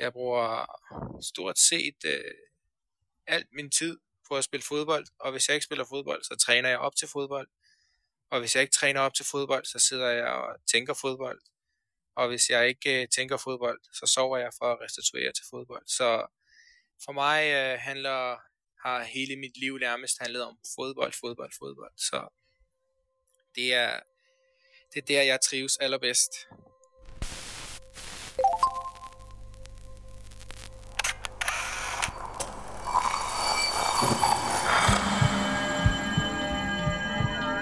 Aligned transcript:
Jeg 0.00 0.12
bruger 0.12 0.66
stort 1.22 1.58
set 1.58 2.04
øh, 2.04 2.34
alt 3.26 3.46
min 3.52 3.70
tid 3.70 3.98
på 4.28 4.36
at 4.36 4.44
spille 4.44 4.64
fodbold, 4.64 5.06
og 5.18 5.30
hvis 5.30 5.48
jeg 5.48 5.54
ikke 5.54 5.64
spiller 5.64 5.84
fodbold, 5.84 6.22
så 6.22 6.36
træner 6.36 6.68
jeg 6.68 6.78
op 6.78 6.96
til 6.96 7.08
fodbold. 7.08 7.48
Og 8.30 8.40
hvis 8.40 8.54
jeg 8.54 8.62
ikke 8.62 8.72
træner 8.72 9.00
op 9.00 9.14
til 9.14 9.24
fodbold, 9.24 9.64
så 9.64 9.78
sidder 9.78 10.08
jeg 10.08 10.26
og 10.26 10.56
tænker 10.72 10.94
fodbold. 10.94 11.40
Og 12.14 12.28
hvis 12.28 12.50
jeg 12.50 12.68
ikke 12.68 13.02
øh, 13.02 13.08
tænker 13.08 13.36
fodbold, 13.36 13.80
så 13.92 14.06
sover 14.06 14.38
jeg 14.38 14.50
for 14.58 14.72
at 14.72 14.80
restituere 14.80 15.32
til 15.32 15.44
fodbold. 15.50 15.82
Så 15.86 16.26
for 17.04 17.12
mig 17.12 17.50
øh, 17.52 17.78
handler 17.78 18.36
har 18.82 19.02
hele 19.02 19.36
mit 19.36 19.56
liv 19.56 19.78
nærmest 19.78 20.18
handlet 20.20 20.42
om 20.42 20.58
fodbold, 20.76 21.12
fodbold, 21.20 21.52
fodbold. 21.58 21.92
Så 21.96 22.28
det 23.54 23.74
er, 23.74 24.00
det 24.94 25.02
er 25.02 25.06
der, 25.06 25.22
jeg 25.22 25.40
trives 25.40 25.76
allerbedst. 25.76 26.32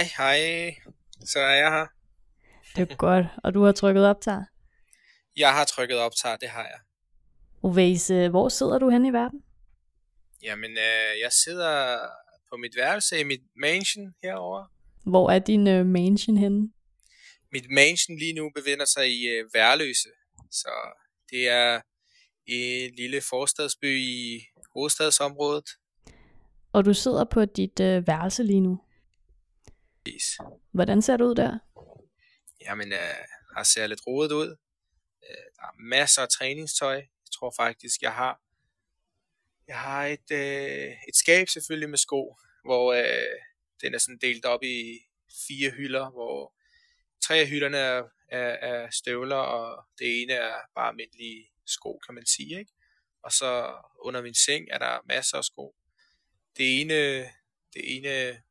Hej, 0.00 0.08
hej. 0.18 0.74
Så 1.24 1.38
er 1.38 1.54
jeg 1.54 1.70
her. 1.70 1.86
Det 2.76 2.90
er 2.90 2.96
godt, 2.96 3.26
og 3.44 3.54
du 3.54 3.62
har 3.62 3.72
trykket 3.72 4.06
optag. 4.06 4.44
Jeg 5.36 5.54
har 5.54 5.64
trykket 5.64 5.98
optag, 5.98 6.36
det 6.40 6.48
har 6.48 6.62
jeg. 6.62 6.80
Uvæs, 7.62 8.10
øh, 8.10 8.30
hvor 8.30 8.48
sidder 8.48 8.78
du 8.78 8.90
hen 8.90 9.06
i 9.06 9.12
verden? 9.12 9.42
Jamen, 10.42 10.70
øh, 10.70 11.20
jeg 11.22 11.32
sidder 11.32 11.98
på 12.50 12.56
mit 12.56 12.76
værelse 12.76 13.20
i 13.20 13.24
mit 13.24 13.40
mansion 13.56 14.14
herovre. 14.22 14.66
Hvor 15.06 15.30
er 15.30 15.38
din 15.38 15.66
uh, 15.66 15.86
mansion 15.86 16.36
henne? 16.36 16.70
Mit 17.52 17.70
mansion 17.70 18.18
lige 18.18 18.32
nu 18.32 18.50
befinder 18.54 18.84
sig 18.84 19.08
i 19.08 19.28
øh, 19.28 19.44
Værløse. 19.54 20.08
Så 20.50 20.70
det 21.30 21.48
er 21.48 21.80
en 22.46 22.94
lille 22.96 23.20
forstadsby 23.20 23.98
i 23.98 24.40
hovedstadsområdet. 24.74 25.68
Og 26.72 26.84
du 26.84 26.94
sidder 26.94 27.24
på 27.24 27.44
dit 27.44 27.80
uh, 27.80 28.06
værelse 28.06 28.42
lige 28.42 28.60
nu. 28.60 28.80
Yes. 30.14 30.38
Hvordan 30.72 31.02
ser 31.02 31.16
det 31.16 31.24
ud 31.24 31.34
der? 31.34 31.58
Jamen, 32.60 32.92
øh, 32.92 33.24
har 33.56 33.62
ser 33.62 33.86
lidt 33.86 34.06
rodet 34.06 34.32
ud. 34.32 34.56
Øh, 35.28 35.46
der 35.56 35.62
er 35.62 35.74
masser 35.78 36.22
af 36.22 36.28
træningstøj. 36.28 36.94
Jeg 36.94 37.32
tror 37.32 37.54
faktisk, 37.56 38.02
jeg 38.02 38.12
har 38.12 38.40
jeg 39.70 39.78
har 39.78 40.06
et, 40.06 40.30
øh, 40.32 40.92
et 41.08 41.16
skab 41.16 41.48
selvfølgelig 41.48 41.90
med 41.90 41.98
sko, 41.98 42.36
hvor 42.64 42.92
øh, 42.92 43.38
den 43.82 43.94
er 43.94 43.98
sådan 43.98 44.18
delt 44.18 44.44
op 44.44 44.62
i 44.62 44.98
fire 45.48 45.70
hylder, 45.70 46.10
hvor 46.10 46.54
tre 47.24 47.36
af 47.36 47.48
hylderne 47.48 47.76
er, 47.76 48.02
er, 48.28 48.48
er 48.70 48.90
støvler, 48.90 49.36
og 49.36 49.84
det 49.98 50.22
ene 50.22 50.32
er 50.32 50.54
bare 50.74 50.88
almindelige 50.88 51.50
sko, 51.66 51.98
kan 52.06 52.14
man 52.14 52.26
sige. 52.26 52.58
Ikke? 52.58 52.72
Og 53.22 53.32
så 53.32 53.74
under 54.02 54.22
min 54.22 54.34
seng 54.34 54.68
er 54.70 54.78
der 54.78 54.98
masser 55.04 55.38
af 55.38 55.44
sko. 55.44 55.74
Det 56.56 56.80
ene, 56.80 57.20
det 57.74 57.96
ene 57.96 58.42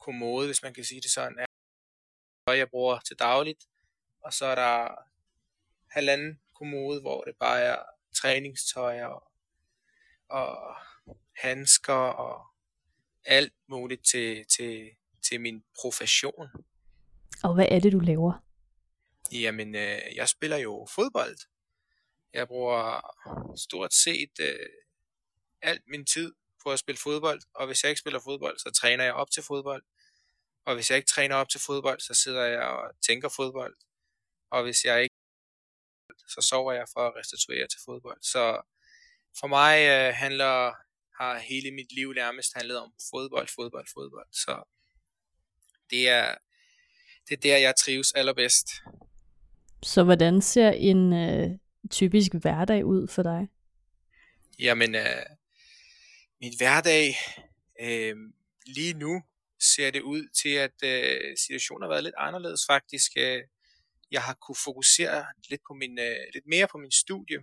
kommode, 0.00 0.46
hvis 0.46 0.62
man 0.62 0.74
kan 0.74 0.84
sige 0.84 1.00
det 1.00 1.10
sådan, 1.10 1.38
er 1.38 1.46
tøj, 2.46 2.58
jeg 2.58 2.70
bruger 2.70 2.98
til 2.98 3.18
dagligt. 3.18 3.66
Og 4.20 4.32
så 4.32 4.46
er 4.46 4.54
der 4.54 4.88
halvanden 5.90 6.40
kommode, 6.54 7.00
hvor 7.00 7.24
det 7.24 7.36
bare 7.40 7.60
er 7.60 7.82
træningstøj 8.16 9.02
og, 9.02 9.32
og 10.28 10.76
handsker 11.36 11.94
og 11.94 12.46
alt 13.24 13.52
muligt 13.66 14.06
til, 14.06 14.46
til, 14.46 14.90
til 15.28 15.40
min 15.40 15.64
profession. 15.80 16.48
Og 17.44 17.54
hvad 17.54 17.66
er 17.70 17.80
det, 17.80 17.92
du 17.92 17.98
laver? 17.98 18.44
Jamen, 19.32 19.74
øh, 19.74 19.98
jeg 20.14 20.28
spiller 20.28 20.56
jo 20.56 20.86
fodbold. 20.94 21.36
Jeg 22.32 22.48
bruger 22.48 23.00
stort 23.56 23.94
set 23.94 24.30
øh, 24.40 24.66
alt 25.62 25.82
min 25.86 26.04
tid 26.04 26.34
på 26.62 26.72
at 26.72 26.78
spille 26.78 26.98
fodbold, 26.98 27.40
og 27.54 27.66
hvis 27.66 27.82
jeg 27.82 27.90
ikke 27.90 28.00
spiller 28.00 28.20
fodbold, 28.20 28.58
så 28.58 28.70
træner 28.70 29.04
jeg 29.04 29.14
op 29.14 29.30
til 29.30 29.42
fodbold. 29.42 29.82
Og 30.66 30.74
hvis 30.74 30.90
jeg 30.90 30.96
ikke 30.96 31.08
træner 31.08 31.34
op 31.36 31.48
til 31.48 31.60
fodbold, 31.60 32.00
så 32.00 32.14
sidder 32.14 32.44
jeg 32.44 32.62
og 32.62 33.00
tænker 33.06 33.28
fodbold. 33.28 33.76
Og 34.50 34.62
hvis 34.62 34.84
jeg 34.84 35.02
ikke 35.02 35.14
så 36.28 36.40
sover 36.40 36.72
jeg 36.72 36.86
for 36.92 37.00
at 37.00 37.12
restituere 37.16 37.66
til 37.66 37.80
fodbold. 37.84 38.18
Så 38.22 38.60
for 39.40 39.46
mig 39.46 39.74
øh, 39.88 40.14
handler 40.14 40.74
har 41.20 41.38
hele 41.38 41.70
mit 41.70 41.92
liv 41.92 42.12
nærmest 42.12 42.54
handlet 42.54 42.78
om 42.78 42.92
fodbold, 43.10 43.48
fodbold, 43.48 43.86
fodbold. 43.94 44.26
Så 44.32 44.62
det 45.90 46.08
er 46.08 46.34
det 47.28 47.36
er 47.36 47.40
der 47.40 47.56
jeg 47.56 47.76
trives 47.76 48.12
allerbedst. 48.12 48.68
Så 49.82 50.04
hvordan 50.04 50.42
ser 50.42 50.70
en 50.70 51.12
øh, 51.12 51.50
typisk 51.90 52.32
hverdag 52.34 52.84
ud 52.84 53.08
for 53.08 53.22
dig? 53.22 53.48
Jamen, 54.58 54.94
øh, 54.94 55.26
min 56.40 56.56
hverdag 56.56 57.16
øh, 57.80 58.16
lige 58.66 58.94
nu 58.94 59.22
ser 59.60 59.90
det 59.90 60.02
ud 60.02 60.28
til, 60.28 60.54
at 60.54 60.82
øh, 60.84 61.36
situationen 61.36 61.82
har 61.82 61.88
været 61.88 62.04
lidt 62.04 62.14
anderledes 62.18 62.66
faktisk. 62.66 63.12
Øh, 63.16 63.44
jeg 64.10 64.22
har 64.22 64.34
kunne 64.34 64.56
fokusere 64.64 65.26
lidt, 65.48 65.60
på 65.68 65.74
min, 65.74 65.98
øh, 65.98 66.16
lidt 66.34 66.46
mere 66.46 66.68
på 66.68 66.78
min 66.78 66.90
studie. 66.90 67.38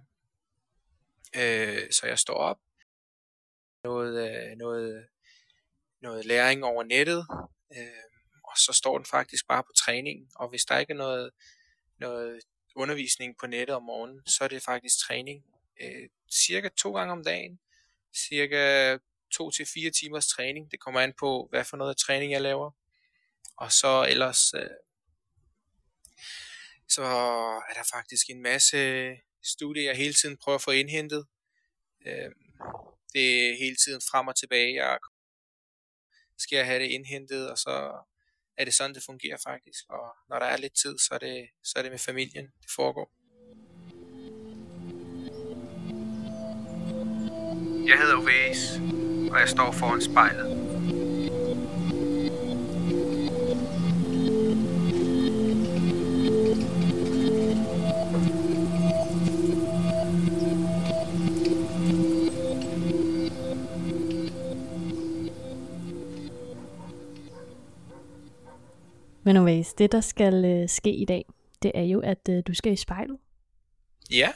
Øh, 1.36 1.92
så 1.92 2.08
jeg 2.08 2.20
står 2.20 2.34
op. 2.34 2.60
Noget, 3.84 4.30
øh, 4.30 4.58
noget, 4.58 5.08
noget 6.02 6.26
læring 6.26 6.64
over 6.64 6.84
nettet. 6.84 7.28
Øh, 7.78 8.06
og 8.44 8.58
så 8.58 8.74
står 8.74 8.98
den 8.98 9.06
faktisk 9.06 9.48
bare 9.48 9.64
på 9.64 9.72
træning. 9.78 10.30
Og 10.36 10.50
hvis 10.50 10.66
der 10.66 10.78
ikke 10.78 10.94
er 10.94 10.98
noget, 10.98 11.32
noget 11.98 12.42
undervisning 12.76 13.38
på 13.38 13.48
nettet 13.48 13.76
om 13.76 13.84
morgenen, 13.84 14.28
så 14.28 14.44
er 14.44 14.48
det 14.48 14.64
faktisk 14.64 15.00
træning. 15.00 15.46
Øh, 15.82 16.10
cirka 16.32 16.70
to 16.70 16.96
gange 16.96 17.12
om 17.12 17.24
dagen. 17.24 17.60
Cirka 18.16 18.98
to 19.32 19.52
til 19.52 19.66
fire 19.66 19.92
timers 19.92 20.28
træning. 20.28 20.72
Det 20.72 20.80
kommer 20.80 21.02
an 21.02 21.14
på, 21.20 21.48
hvad 21.50 21.64
for 21.66 21.78
noget 21.78 21.98
træning 21.98 22.32
jeg 22.32 22.42
laver. 22.42 22.72
Og 23.58 23.72
så 23.72 24.06
ellers, 24.10 24.54
øh, 24.54 24.70
så 26.90 27.04
er 27.70 27.74
der 27.74 27.90
faktisk 27.94 28.30
en 28.30 28.42
masse 28.42 29.12
studier, 29.44 29.84
jeg 29.84 29.96
hele 29.98 30.14
tiden 30.14 30.38
prøver 30.38 30.56
at 30.56 30.62
få 30.62 30.72
indhentet. 30.72 31.28
Øh, 32.06 32.32
det 33.14 33.50
er 33.50 33.58
hele 33.58 33.76
tiden 33.76 34.02
frem 34.12 34.28
og 34.28 34.36
tilbage. 34.36 34.76
Jeg 34.76 35.00
skal 36.38 36.58
jeg 36.58 36.66
have 36.66 36.80
det 36.80 36.90
indhentet, 36.90 37.52
og 37.52 37.58
så 37.58 38.04
er 38.58 38.66
det 38.66 38.74
sådan, 38.74 38.96
det 38.96 39.04
fungerer 39.04 39.38
faktisk. 39.44 39.84
Og 39.90 40.16
når 40.30 40.40
der 40.40 40.46
er 40.46 40.58
lidt 40.58 40.76
tid, 40.76 40.98
så 40.98 41.10
er 41.12 41.18
det, 41.18 41.50
så 41.64 41.74
er 41.80 41.84
det 41.84 41.92
med 41.92 42.00
familien, 42.00 42.46
det 42.46 42.72
foregår. 42.76 43.12
Jeg 47.88 47.98
hedder 47.98 48.16
Ovæs, 48.16 48.80
og 49.32 49.40
jeg 49.40 49.50
står 49.50 49.72
foran 49.72 50.02
spejlet. 50.02 50.66
Men 69.24 69.38
anyways, 69.38 69.74
det 69.74 69.92
der 69.92 70.02
skal 70.02 70.46
øh, 70.46 70.70
ske 70.70 70.96
i 70.96 71.06
dag, 71.06 71.26
det 71.64 71.72
er 71.76 71.84
jo, 71.84 72.00
at 72.00 72.30
øh, 72.30 72.44
du 72.48 72.54
skal 72.54 72.74
i 72.74 72.76
spejlet. 72.76 73.18
Ja, 74.12 74.30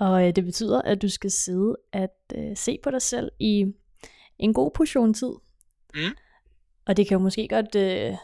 Og 0.00 0.26
øh, 0.26 0.36
det 0.36 0.44
betyder, 0.44 0.82
at 0.82 1.02
du 1.02 1.08
skal 1.08 1.30
sidde 1.30 1.76
at 1.92 2.16
øh, 2.34 2.56
se 2.56 2.78
på 2.82 2.90
dig 2.90 3.02
selv 3.02 3.30
i 3.38 3.66
en 4.38 4.54
god 4.54 4.70
portion 4.70 5.14
tid. 5.14 5.32
Mm. 5.94 6.16
Og 6.86 6.96
det 6.96 7.08
kan 7.08 7.14
jo 7.14 7.22
måske 7.22 7.48
godt 7.48 7.74
øh, 7.74 8.14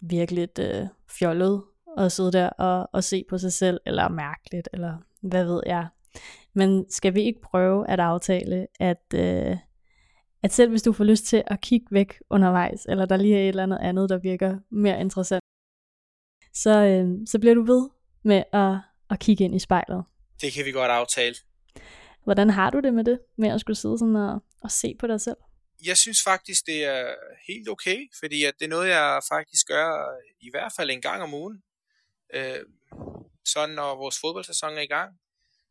virke 0.00 0.34
lidt 0.34 0.58
øh, 0.58 0.86
fjollet 1.10 1.62
at 1.98 2.12
sidde 2.12 2.32
der 2.32 2.48
og, 2.48 2.88
og 2.92 3.04
se 3.04 3.24
på 3.28 3.38
sig 3.38 3.52
selv, 3.52 3.80
eller 3.86 4.08
mærkeligt, 4.08 4.68
eller 4.72 4.96
hvad 5.20 5.44
ved 5.44 5.62
jeg. 5.66 5.88
Men 6.52 6.90
skal 6.90 7.14
vi 7.14 7.22
ikke 7.22 7.40
prøve 7.40 7.88
at 7.88 8.00
aftale, 8.00 8.66
at, 8.80 9.04
øh, 9.14 9.56
at 10.42 10.52
selv 10.52 10.70
hvis 10.70 10.82
du 10.82 10.92
får 10.92 11.04
lyst 11.04 11.24
til 11.24 11.42
at 11.46 11.60
kigge 11.60 11.86
væk 11.90 12.14
undervejs, 12.30 12.86
eller 12.88 13.06
der 13.06 13.16
lige 13.16 13.36
er 13.36 13.42
et 13.42 13.48
eller 13.48 13.62
andet 13.62 13.78
andet, 13.80 14.10
der 14.10 14.18
virker 14.18 14.58
mere 14.70 15.00
interessant, 15.00 15.44
så, 16.52 16.84
øh, 16.84 17.26
så 17.26 17.38
bliver 17.38 17.54
du 17.54 17.62
ved 17.62 17.88
med 18.22 18.42
at, 18.52 18.76
at 19.10 19.18
kigge 19.18 19.44
ind 19.44 19.54
i 19.54 19.58
spejlet. 19.58 20.04
Det 20.44 20.52
kan 20.52 20.64
vi 20.64 20.72
godt 20.72 20.90
aftale. 20.90 21.36
Hvordan 22.24 22.50
har 22.50 22.70
du 22.70 22.80
det 22.80 22.94
med 22.94 23.04
det, 23.04 23.20
med 23.36 23.48
at 23.48 23.60
skulle 23.60 23.76
sidde 23.76 23.98
sådan 23.98 24.16
og, 24.16 24.44
og 24.60 24.70
se 24.70 24.96
på 25.00 25.06
dig 25.06 25.20
selv? 25.20 25.36
Jeg 25.84 25.96
synes 25.96 26.22
faktisk, 26.22 26.66
det 26.66 26.84
er 26.84 27.14
helt 27.48 27.68
okay, 27.68 28.08
fordi 28.20 28.44
at 28.44 28.54
det 28.58 28.64
er 28.64 28.68
noget, 28.68 28.88
jeg 28.88 29.22
faktisk 29.28 29.66
gør 29.66 30.18
i 30.40 30.50
hvert 30.50 30.72
fald 30.76 30.90
en 30.90 31.00
gang 31.00 31.22
om 31.22 31.34
ugen. 31.34 31.62
Øh, 32.34 32.60
sådan 33.44 33.74
når 33.74 33.94
vores 33.94 34.20
fodboldsæson 34.20 34.76
er 34.76 34.80
i 34.80 34.86
gang, 34.86 35.20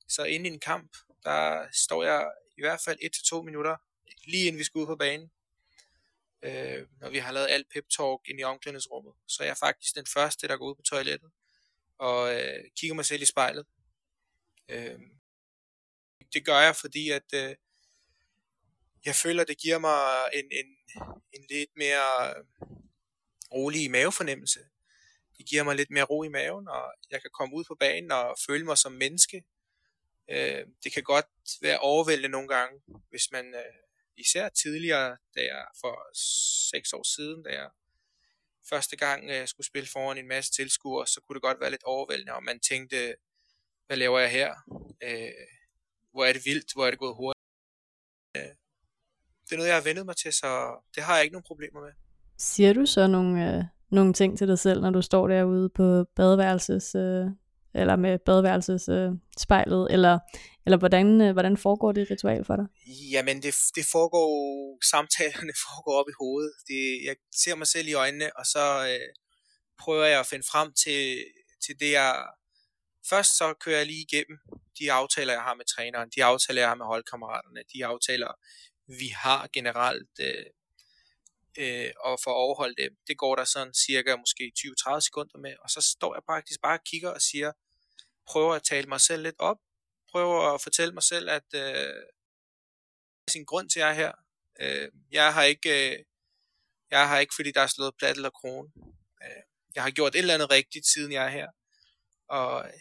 så 0.08 0.24
inde 0.24 0.50
i 0.50 0.54
en 0.54 0.60
kamp, 0.60 0.92
der 1.24 1.68
står 1.74 2.04
jeg 2.04 2.32
i 2.58 2.62
hvert 2.62 2.82
fald 2.86 3.00
1-2 3.40 3.42
minutter, 3.42 3.76
lige 4.28 4.46
inden 4.48 4.60
vi 4.60 4.64
skal 4.64 4.80
ud 4.80 4.86
på 4.86 4.96
banen. 4.96 5.32
Øh, 6.44 6.88
når 7.02 7.10
vi 7.10 7.18
har 7.18 7.32
lavet 7.32 7.48
alt 7.50 7.68
pep 7.74 7.86
talk 7.98 8.22
ind 8.30 8.40
i 8.40 8.44
omklædningsrummet, 8.44 9.14
så 9.28 9.44
er 9.44 9.48
jeg 9.48 9.58
faktisk 9.58 9.96
den 9.96 10.06
første, 10.14 10.48
der 10.48 10.58
går 10.58 10.70
ud 10.70 10.76
på 10.76 10.82
toilettet 10.82 11.30
og 12.00 12.36
øh, 12.36 12.64
kigger 12.80 12.96
mig 12.96 13.06
selv 13.06 13.22
i 13.22 13.26
spejlet. 13.26 13.66
Øh, 14.70 15.00
det 16.34 16.46
gør 16.46 16.60
jeg, 16.60 16.76
fordi 16.76 17.10
at 17.10 17.34
øh, 17.34 17.56
jeg 19.06 19.16
føler, 19.16 19.44
det 19.44 19.58
giver 19.58 19.78
mig 19.78 20.30
en, 20.34 20.46
en, 20.52 20.78
en 21.34 21.46
lidt 21.50 21.70
mere 21.76 22.34
rolig 23.52 23.92
mavefornemmelse. 23.92 24.60
Det 25.38 25.46
giver 25.46 25.64
mig 25.64 25.76
lidt 25.76 25.92
mere 25.92 26.04
ro 26.04 26.24
i 26.24 26.28
maven, 26.28 26.68
og 26.68 26.94
jeg 27.10 27.22
kan 27.22 27.32
komme 27.34 27.56
ud 27.56 27.64
på 27.64 27.76
banen 27.80 28.12
og 28.12 28.36
føle 28.48 28.66
mig 28.66 28.78
som 28.78 28.92
menneske. 28.92 29.44
Øh, 30.30 30.66
det 30.84 30.94
kan 30.94 31.04
godt 31.04 31.26
være 31.62 31.80
overvældende 31.80 32.30
nogle 32.30 32.48
gange, 32.48 32.82
hvis 33.10 33.32
man 33.32 33.56
øh, 33.56 33.74
især 34.18 34.50
tidligere, 34.50 35.18
da 35.36 35.42
jeg 35.42 35.66
for 35.82 36.16
seks 36.70 36.94
år 36.94 37.16
siden, 37.16 37.44
da 37.44 37.50
jeg 37.50 37.70
første 38.70 38.96
gang 38.96 39.30
øh, 39.30 39.48
skulle 39.48 39.68
spille 39.68 39.90
foran 39.90 40.18
en 40.18 40.28
masse 40.28 40.52
tilskuere, 40.52 41.08
så 41.08 41.22
kunne 41.22 41.34
det 41.34 41.42
godt 41.42 41.60
være 41.60 41.72
lidt 41.72 41.84
overvældende, 41.84 42.34
og 42.34 42.44
man 42.44 42.60
tænkte, 42.60 43.16
hvad 43.94 44.00
laver 44.00 44.20
jeg 44.20 44.32
her? 44.32 44.50
Øh, 45.04 45.32
hvor 46.12 46.26
er 46.26 46.34
det 46.34 46.46
vildt, 46.46 46.74
hvor 46.74 46.86
er 46.86 46.90
det 46.90 47.00
gået 47.00 47.16
hurtigt. 47.16 47.46
Øh, 48.38 48.52
det 49.46 49.52
er 49.52 49.58
noget, 49.58 49.70
jeg 49.70 49.76
har 49.76 49.88
vendet 49.90 50.06
mig 50.06 50.18
til, 50.18 50.34
så 50.34 50.50
det 50.96 51.04
har 51.04 51.16
jeg 51.16 51.24
ikke 51.24 51.34
nogen 51.34 51.50
problemer 51.52 51.82
med. 51.82 51.92
Siger 52.38 52.74
du 52.74 52.86
så 52.86 53.08
nogle, 53.08 53.34
øh, 53.48 53.64
nogle 53.92 54.14
ting 54.14 54.38
til 54.38 54.48
dig 54.48 54.60
selv, 54.60 54.82
når 54.82 54.90
du 54.90 55.02
står 55.02 55.28
derude 55.28 55.70
på 55.70 56.06
badeværelses, 56.16 56.96
øh, 56.96 57.26
eller 57.74 57.96
med 57.96 58.20
badeværelses 58.20 58.90
øh, 58.90 59.12
spejlet, 59.38 59.88
eller, 59.92 60.20
eller 60.66 60.78
hvordan, 60.78 61.22
øh, 61.22 61.32
hvordan 61.34 61.58
foregår 61.58 61.92
det 61.92 62.12
ritual 62.12 62.46
for 62.46 62.56
dig? 62.56 62.66
Jamen, 63.12 63.38
det, 63.42 63.56
det 63.76 63.86
foregår, 63.92 64.30
samtalerne 64.94 65.54
foregår 65.66 65.94
op 66.00 66.10
i 66.10 66.20
hovedet. 66.22 66.54
Det, 66.68 66.82
jeg 67.08 67.16
ser 67.44 67.56
mig 67.56 67.68
selv 67.68 67.88
i 67.88 67.94
øjnene, 67.94 68.38
og 68.40 68.46
så 68.46 68.66
øh, 68.92 69.10
prøver 69.84 70.06
jeg 70.06 70.20
at 70.20 70.30
finde 70.32 70.46
frem 70.52 70.74
til, 70.84 71.02
til 71.66 71.80
det, 71.80 71.92
jeg... 71.92 72.12
Først 73.10 73.38
så 73.38 73.54
kører 73.54 73.78
jeg 73.78 73.86
lige 73.86 74.02
igennem 74.02 74.40
de 74.80 74.92
aftaler, 74.92 75.34
jeg 75.34 75.42
har 75.42 75.54
med 75.54 75.66
træneren, 75.66 76.10
de 76.16 76.24
aftaler, 76.24 76.62
jeg 76.62 76.70
har 76.70 76.76
med 76.76 76.86
holdkammeraterne, 76.86 77.64
de 77.74 77.86
aftaler, 77.86 78.32
vi 78.88 79.08
har 79.08 79.50
generelt, 79.54 80.20
øh, 80.20 80.46
øh, 81.58 81.92
og 82.00 82.20
for 82.24 82.32
at 82.32 82.36
overholde 82.36 82.84
dem, 82.84 82.98
det 83.08 83.18
går 83.18 83.36
der 83.36 83.44
sådan 83.44 83.74
cirka 83.74 84.16
måske 84.16 84.52
20-30 84.60 85.00
sekunder 85.00 85.38
med, 85.38 85.56
og 85.64 85.70
så 85.70 85.82
står 85.82 86.16
jeg 86.16 86.24
faktisk 86.26 86.62
bare 86.62 86.80
og 86.80 86.84
kigger 86.84 87.10
og 87.10 87.22
siger, 87.22 87.52
prøver 88.28 88.54
at 88.54 88.64
tale 88.64 88.88
mig 88.88 89.02
selv 89.02 89.24
lidt 89.24 89.36
op, 89.40 89.58
prøver 90.12 90.54
at 90.54 90.62
fortælle 90.62 90.94
mig 90.94 91.04
selv, 91.04 91.30
at 91.30 91.54
øh, 91.56 92.04
sin 93.30 93.46
grund 93.46 93.70
til, 93.70 93.80
at 93.80 93.86
jeg 93.86 93.92
er 93.92 93.96
her. 93.96 94.14
Øh, 94.60 94.92
jeg 95.12 95.34
har 95.34 95.44
ikke, 95.44 95.92
øh, 95.92 96.06
jeg 96.92 97.08
har 97.08 97.20
ikke, 97.20 97.36
fordi 97.36 97.52
der 97.52 97.62
er 97.62 97.68
slået 97.68 97.98
plat 97.98 98.16
eller 98.16 98.30
krone. 98.30 98.72
Øh, 99.24 99.44
jeg 99.76 99.84
har 99.84 99.92
gjort 99.92 100.16
et 100.16 100.20
eller 100.20 100.34
andet 100.34 100.52
rigtigt, 100.52 100.88
siden 100.88 101.12
jeg 101.12 101.26
er 101.26 101.30
her. 101.30 101.48
Og 102.28 102.72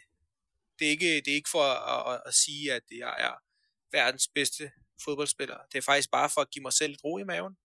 det 0.82 0.88
er 0.88 0.90
ikke, 0.90 1.16
det 1.16 1.28
er 1.28 1.34
ikke 1.34 1.50
for 1.50 1.62
at, 1.64 2.14
at, 2.14 2.22
at 2.26 2.34
sige, 2.34 2.72
at 2.72 2.82
jeg 2.90 3.14
er 3.18 3.34
verdens 3.92 4.28
bedste 4.28 4.72
fodboldspiller. 5.04 5.58
Det 5.72 5.78
er 5.78 5.82
faktisk 5.82 6.10
bare 6.10 6.30
for 6.30 6.40
at 6.40 6.50
give 6.50 6.62
mig 6.62 6.72
selv 6.72 6.96
ro 7.04 7.18
i 7.18 7.24
maven, 7.24 7.56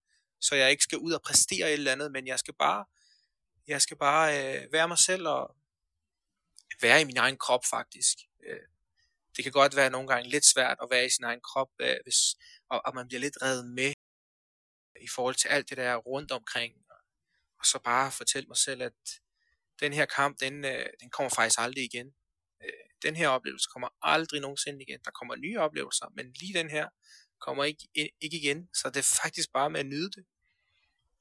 så 0.42 0.56
jeg 0.56 0.72
ikke 0.72 0.84
skal 0.84 0.98
ud 0.98 1.12
og 1.12 1.22
præstere 1.22 1.68
et 1.68 1.74
eller 1.74 1.92
andet, 1.92 2.12
men 2.12 2.28
jeg 2.28 2.40
skal 2.40 2.54
bare, 2.54 2.86
jeg 3.68 3.82
skal 3.82 3.98
bare 3.98 4.28
øh, 4.38 4.72
være 4.72 4.88
mig 4.88 4.98
selv 4.98 5.28
og 5.28 5.56
være 6.82 7.02
i 7.02 7.06
min 7.06 7.18
egen 7.18 7.38
krop 7.38 7.66
faktisk. 7.66 8.18
Øh, 8.48 8.60
det 9.36 9.44
kan 9.44 9.52
godt 9.52 9.76
være 9.76 9.90
nogle 9.90 10.08
gange 10.08 10.30
lidt 10.30 10.46
svært 10.46 10.78
at 10.82 10.88
være 10.92 11.06
i 11.06 11.10
sin 11.10 11.24
egen 11.24 11.42
krop, 11.42 11.70
øh, 11.80 11.98
hvis, 12.04 12.36
og, 12.70 12.82
og 12.86 12.96
man 12.96 13.08
bliver 13.08 13.22
lidt 13.22 13.42
reddet 13.42 13.66
med 13.66 13.94
i 15.02 15.08
forhold 15.16 15.36
til 15.36 15.48
alt 15.48 15.70
det 15.70 15.78
der 15.78 15.96
rundt 15.96 16.32
omkring. 16.32 16.74
Og 17.60 17.66
så 17.66 17.80
bare 17.84 18.12
fortælle 18.12 18.48
mig 18.48 18.58
selv, 18.58 18.82
at 18.82 18.94
den 19.80 19.94
her 19.94 20.06
kamp, 20.06 20.40
den, 20.40 20.66
øh, 20.66 20.86
den 21.00 21.10
kommer 21.10 21.30
faktisk 21.30 21.60
aldrig 21.60 21.84
igen. 21.84 22.14
Den 23.04 23.16
her 23.16 23.28
oplevelse 23.28 23.70
kommer 23.74 23.88
aldrig 24.02 24.42
nogensinde 24.42 24.82
igen. 24.82 25.00
Der 25.06 25.12
kommer 25.12 25.36
nye 25.36 25.60
oplevelser, 25.60 26.06
men 26.16 26.26
lige 26.34 26.54
den 26.60 26.70
her 26.70 26.88
kommer 27.40 27.64
ikke, 27.64 27.88
ikke 28.22 28.38
igen. 28.38 28.70
Så 28.74 28.90
det 28.90 28.98
er 28.98 29.20
faktisk 29.24 29.54
bare 29.54 29.70
med 29.70 29.80
at 29.80 29.86
nyde 29.86 30.12
det. 30.12 30.26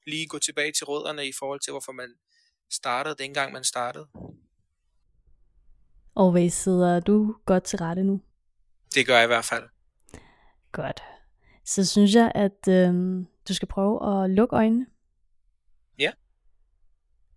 Lige 0.07 0.27
gå 0.27 0.39
tilbage 0.39 0.71
til 0.71 0.85
rødderne 0.85 1.27
i 1.27 1.31
forhold 1.39 1.59
til, 1.59 1.71
hvorfor 1.71 1.91
man 1.91 2.15
startede 2.71 3.15
dengang 3.15 3.53
man 3.53 3.63
startede. 3.63 4.07
Og 6.15 6.31
hvad 6.31 6.49
sidder 6.49 6.99
du 6.99 7.35
godt 7.45 7.63
til 7.63 7.79
rette 7.79 8.03
nu? 8.03 8.21
Det 8.95 9.07
gør 9.07 9.15
jeg 9.15 9.23
i 9.23 9.27
hvert 9.27 9.45
fald. 9.45 9.69
Godt. 10.71 11.01
Så 11.65 11.85
synes 11.85 12.15
jeg, 12.15 12.31
at 12.35 12.67
øh, 12.69 12.93
du 13.47 13.53
skal 13.53 13.67
prøve 13.67 14.23
at 14.23 14.29
lukke 14.29 14.55
øjnene. 14.55 14.85
Ja. 15.99 16.11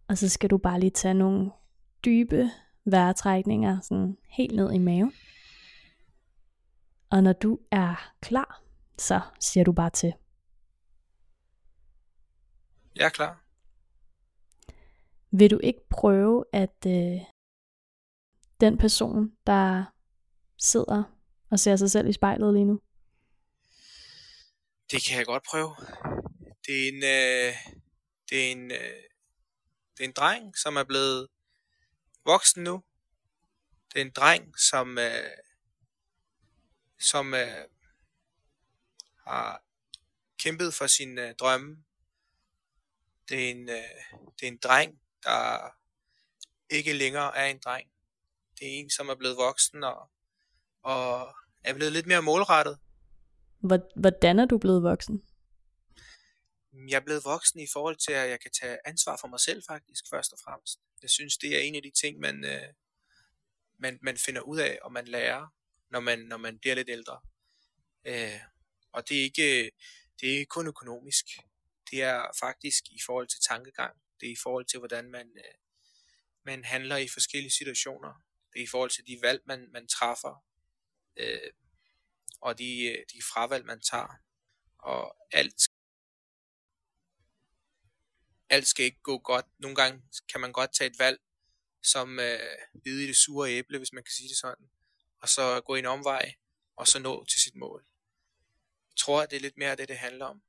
Og 0.09 0.19
så 0.19 0.29
skal 0.29 0.51
du 0.51 0.59
bare 0.59 0.81
lige 0.81 0.91
tage 0.91 1.15
nogle 1.15 1.51
dybe 2.05 2.51
vejrtrækninger 2.85 3.81
sådan 3.81 4.17
helt 4.29 4.55
ned 4.56 4.73
i 4.73 4.79
maven. 4.79 5.12
Og 7.11 7.23
når 7.23 7.32
du 7.32 7.59
er 7.71 8.12
klar, 8.21 8.62
så 8.99 9.21
siger 9.41 9.65
du 9.65 9.73
bare 9.73 9.91
til. 9.91 10.12
Jeg 12.97 13.05
er 13.06 13.11
klar. 13.11 13.44
Vil 15.31 15.50
du 15.50 15.61
ikke 15.62 15.88
prøve 15.91 16.44
at 16.53 16.87
øh, 16.87 17.21
den 18.61 18.79
person, 18.79 19.32
der 19.46 19.84
sidder 20.58 21.03
og 21.51 21.58
ser 21.58 21.77
sig 21.77 21.91
selv 21.91 22.08
i 22.08 22.13
spejlet 22.13 22.55
lige 22.55 22.65
nu? 22.65 22.81
Det 24.91 25.05
kan 25.06 25.19
jeg 25.19 25.27
godt 25.27 25.43
prøve. 25.51 25.77
Det 26.67 26.84
er 26.84 26.89
en, 26.89 26.94
øh, 26.96 27.55
det 28.31 28.46
er 28.46 28.53
en, 28.53 28.70
øh, 28.70 29.03
det 29.96 30.05
er 30.05 30.08
en 30.08 30.13
dreng, 30.13 30.58
som 30.58 30.77
er 30.77 30.84
blevet 30.84 31.29
voksen 32.24 32.65
nu. 32.65 32.82
Det 33.93 34.00
er 34.00 34.05
en 34.05 34.10
dreng, 34.10 34.58
som, 34.58 34.98
øh, 34.98 35.36
som 37.00 37.34
øh, 37.34 37.65
har 39.27 39.62
kæmpet 40.39 40.74
for 40.74 40.86
sin 40.86 41.19
øh, 41.19 41.34
drømme. 41.34 41.84
Det 43.29 43.46
er, 43.46 43.50
en, 43.50 43.69
øh, 43.69 44.22
det 44.41 44.43
er 44.43 44.48
en 44.48 44.58
dreng, 44.58 45.00
der 45.22 45.70
ikke 46.70 46.93
længere 46.93 47.36
er 47.36 47.46
en 47.46 47.60
dreng. 47.65 47.91
Det 48.58 48.69
er 48.69 48.81
en, 48.81 48.91
som 48.91 49.08
er 49.08 49.15
blevet 49.15 49.36
voksen 49.36 49.84
og, 49.84 50.10
og 50.82 51.34
er 51.65 51.74
blevet 51.74 51.93
lidt 51.93 52.06
mere 52.06 52.22
målrettet. 52.22 52.79
Hvordan 53.96 54.39
er 54.39 54.46
du 54.46 54.58
blevet 54.58 54.82
voksen? 54.82 55.22
Øhm, 56.74 56.89
jeg 56.89 56.96
er 56.96 57.05
blevet 57.05 57.24
voksen 57.24 57.60
i 57.60 57.67
forhold 57.72 57.96
til, 57.96 58.12
at 58.12 58.31
jeg 58.31 58.41
kan 58.41 58.50
tage 58.50 58.79
ansvar 58.84 59.17
for 59.20 59.29
mig 59.29 59.41
selv 59.41 59.62
faktisk, 59.69 60.05
først 60.10 60.32
og 60.32 60.39
fremmest. 60.44 60.81
Jeg 61.03 61.10
synes, 61.10 61.36
det 61.36 61.56
er 61.56 61.60
en 61.60 61.74
af 61.74 61.82
de 61.82 61.91
ting, 61.91 62.19
man, 62.19 62.44
øh, 62.44 62.72
man, 63.79 63.98
man 64.03 64.17
finder 64.19 64.41
ud 64.41 64.58
af, 64.58 64.79
og 64.82 64.93
man 64.93 65.08
lærer, 65.08 65.46
når 65.91 66.00
man, 66.00 66.19
når 66.19 66.36
man 66.36 66.58
bliver 66.58 66.74
lidt 66.74 66.89
ældre. 66.89 67.20
Øh, 68.05 68.41
og 68.93 69.08
det 69.08 69.19
er, 69.19 69.22
ikke, 69.22 69.70
det 70.20 70.29
er 70.29 70.32
ikke 70.32 70.46
kun 70.46 70.67
økonomisk. 70.67 71.27
Det 71.91 72.03
er 72.03 72.27
faktisk 72.41 72.84
i 72.91 73.00
forhold 73.06 73.29
til 73.29 73.41
tankegang. 73.41 73.96
Det 74.20 74.29
er 74.29 74.32
i 74.32 74.43
forhold 74.43 74.65
til, 74.65 74.79
hvordan 74.79 75.10
man, 75.10 75.27
øh, 75.36 75.55
man 76.44 76.65
handler 76.65 76.96
i 76.96 77.08
forskellige 77.08 77.53
situationer. 77.53 78.12
Det 78.53 78.58
er 78.58 78.65
i 78.65 78.67
forhold 78.67 78.91
til 78.91 79.06
de 79.06 79.19
valg, 79.22 79.43
man, 79.46 79.69
man 79.72 79.89
træffer. 79.89 80.44
Øh, 81.17 81.50
og 82.41 82.58
de, 82.58 82.84
øh, 82.84 83.05
de 83.12 83.22
fravalg, 83.22 83.67
man 83.67 83.81
tager. 83.81 84.20
Og 84.79 85.17
alt 85.32 85.69
alt 88.51 88.67
skal 88.67 88.85
ikke 88.85 89.03
gå 89.03 89.19
godt. 89.19 89.47
Nogle 89.59 89.77
gange 89.77 90.03
kan 90.33 90.41
man 90.41 90.53
godt 90.53 90.71
tage 90.79 90.91
et 90.91 90.99
valg, 90.99 91.19
som 91.83 92.19
øh, 92.19 92.39
bide 92.85 93.05
i 93.05 93.07
det 93.07 93.17
sure 93.17 93.51
æble, 93.51 93.79
hvis 93.79 93.93
man 93.93 94.03
kan 94.03 94.13
sige 94.13 94.29
det 94.29 94.37
sådan, 94.37 94.65
og 95.23 95.29
så 95.29 95.61
gå 95.67 95.75
en 95.75 95.87
omvej, 95.87 96.35
og 96.77 96.87
så 96.87 96.99
nå 96.99 97.25
til 97.25 97.41
sit 97.41 97.57
mål. 97.57 97.85
Jeg 98.91 98.97
tror, 98.97 99.23
at 99.23 99.31
det 99.31 99.37
er 99.37 99.41
lidt 99.41 99.59
mere 99.59 99.77
det, 99.77 99.89
det 99.89 99.97
handler 99.97 100.27
om. 100.27 100.43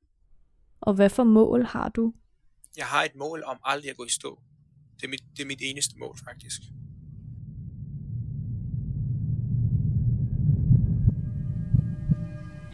Og 0.80 0.94
hvad 0.94 1.10
for 1.10 1.24
mål 1.24 1.64
har 1.64 1.88
du? 1.88 2.14
Jeg 2.76 2.86
har 2.86 3.04
et 3.04 3.14
mål 3.14 3.42
om 3.42 3.60
aldrig 3.64 3.90
at 3.90 3.96
gå 3.96 4.04
i 4.04 4.08
stå. 4.08 4.42
det, 4.96 5.04
er 5.04 5.08
mit, 5.08 5.22
det 5.36 5.42
er 5.42 5.46
mit 5.46 5.60
eneste 5.62 5.98
mål 5.98 6.18
faktisk. 6.24 6.60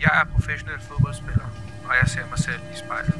Jeg 0.00 0.20
er 0.20 0.32
professionel 0.32 0.80
fodboldspiller, 0.80 1.48
og 1.88 1.94
jeg 2.00 2.08
ser 2.08 2.28
mig 2.28 2.38
selv 2.38 2.60
i 2.74 2.76
spejlet. 2.76 3.14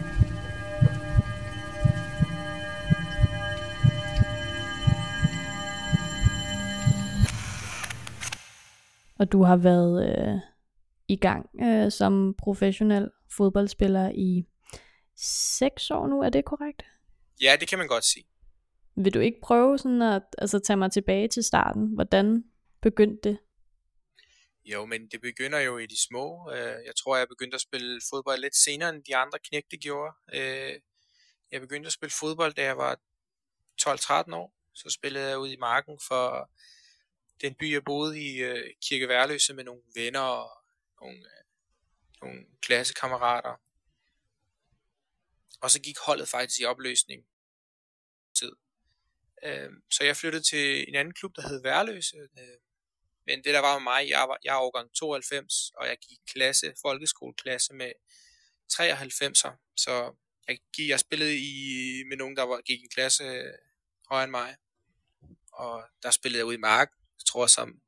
Og 9.19 9.33
du 9.33 9.43
har 9.43 9.57
været 9.57 10.09
øh, 10.09 10.41
i 11.09 11.17
gang 11.17 11.51
øh, 11.63 11.93
som 11.93 12.35
professionel 12.39 13.11
fodboldspiller 13.37 14.11
i 14.15 14.45
seks 15.17 15.91
år 15.91 16.07
nu, 16.07 16.21
er 16.21 16.31
det 16.31 16.45
korrekt? 16.45 16.83
Ja, 17.43 17.57
det 17.61 17.69
kan 17.69 17.79
man 17.79 17.89
godt 17.89 18.05
sige. 18.05 18.25
Vil 18.97 19.15
du 19.15 19.21
ikke 19.21 19.41
prøve 19.43 19.79
sådan 19.79 20.03
at 20.03 20.23
altså, 20.39 20.59
tage 20.59 20.77
mig 20.77 20.93
tilbage 20.93 21.29
til 21.29 21.45
starten? 21.45 21.95
Hvordan 21.95 22.45
begyndte 22.83 23.29
det? 23.29 23.39
Jo, 24.65 24.85
men 24.87 25.09
det 25.09 25.21
begynder 25.21 25.59
jo 25.59 25.79
i 25.79 25.87
de 25.87 26.03
små. 26.09 26.51
Øh, 26.53 26.87
jeg 26.87 26.93
tror, 26.97 27.17
jeg 27.17 27.29
begyndte 27.29 27.55
at 27.55 27.61
spille 27.61 28.01
fodbold 28.11 28.41
lidt 28.41 28.57
senere, 28.57 28.89
end 28.89 29.05
de 29.05 29.17
andre 29.17 29.39
knægte 29.39 29.77
gjorde. 29.77 30.15
Øh, 30.35 30.73
jeg 31.53 31.61
begyndte 31.61 31.87
at 31.87 31.93
spille 31.93 32.13
fodbold, 32.21 32.55
da 32.55 32.63
jeg 32.63 32.77
var 32.77 32.99
12-13 33.83 34.35
år. 34.35 34.55
Så 34.75 34.91
spillede 34.91 35.29
jeg 35.29 35.39
ud 35.39 35.49
i 35.49 35.57
marken 35.57 35.99
for 36.09 36.51
den 37.41 37.55
by, 37.55 37.73
jeg 37.73 37.85
boede 37.85 38.23
i, 38.23 38.37
øh, 38.37 38.75
Kirke 38.83 39.09
Værløse, 39.09 39.55
med 39.55 39.65
nogle 39.65 39.83
venner 39.95 40.21
og 40.21 40.65
nogle, 41.01 41.19
øh, 41.19 41.45
nogle 42.23 42.47
klassekammerater. 42.63 43.61
Og 45.61 45.71
så 45.71 45.81
gik 45.81 45.99
holdet 45.99 46.29
faktisk 46.29 46.61
i 46.61 46.65
opløsning. 46.65 47.27
Tid. 48.35 48.53
Øhm, 49.43 49.83
så 49.91 50.05
jeg 50.05 50.17
flyttede 50.17 50.43
til 50.43 50.89
en 50.89 50.95
anden 50.95 51.15
klub, 51.15 51.37
der 51.37 51.49
hed 51.49 51.63
Værløse, 51.63 52.17
øh, 52.17 52.59
men 53.27 53.45
det 53.45 53.55
der 53.55 53.61
var 53.61 53.79
med 53.79 53.83
mig, 53.83 54.09
jeg, 54.09 54.29
var, 54.29 54.39
jeg 54.45 54.55
er 54.55 54.61
årgang 54.61 54.95
92, 54.95 55.73
og 55.77 55.87
jeg 55.87 55.97
gik 56.09 56.19
klasse, 56.27 56.75
folkeskoleklasse 56.83 57.75
med 57.75 57.93
93'er. 58.73 59.73
Så 59.77 60.15
jeg, 60.49 60.59
gik, 60.73 60.89
jeg 60.89 61.01
spillede 61.01 61.37
i, 61.37 62.05
med 62.09 62.17
nogen, 62.17 62.37
der 62.37 62.43
var, 62.43 62.61
gik 62.61 62.83
en 62.83 62.89
klasse 62.89 63.25
øh, 63.25 63.55
højere 64.09 64.25
end 64.25 64.31
mig. 64.31 64.57
Og 65.53 65.85
der 66.03 66.11
spillede 66.11 66.39
jeg 66.39 66.47
ud 66.47 66.55
i 66.55 66.57
mark. 66.57 66.98
Jeg 67.19 67.25
tror 67.27 67.47
som 67.47 67.81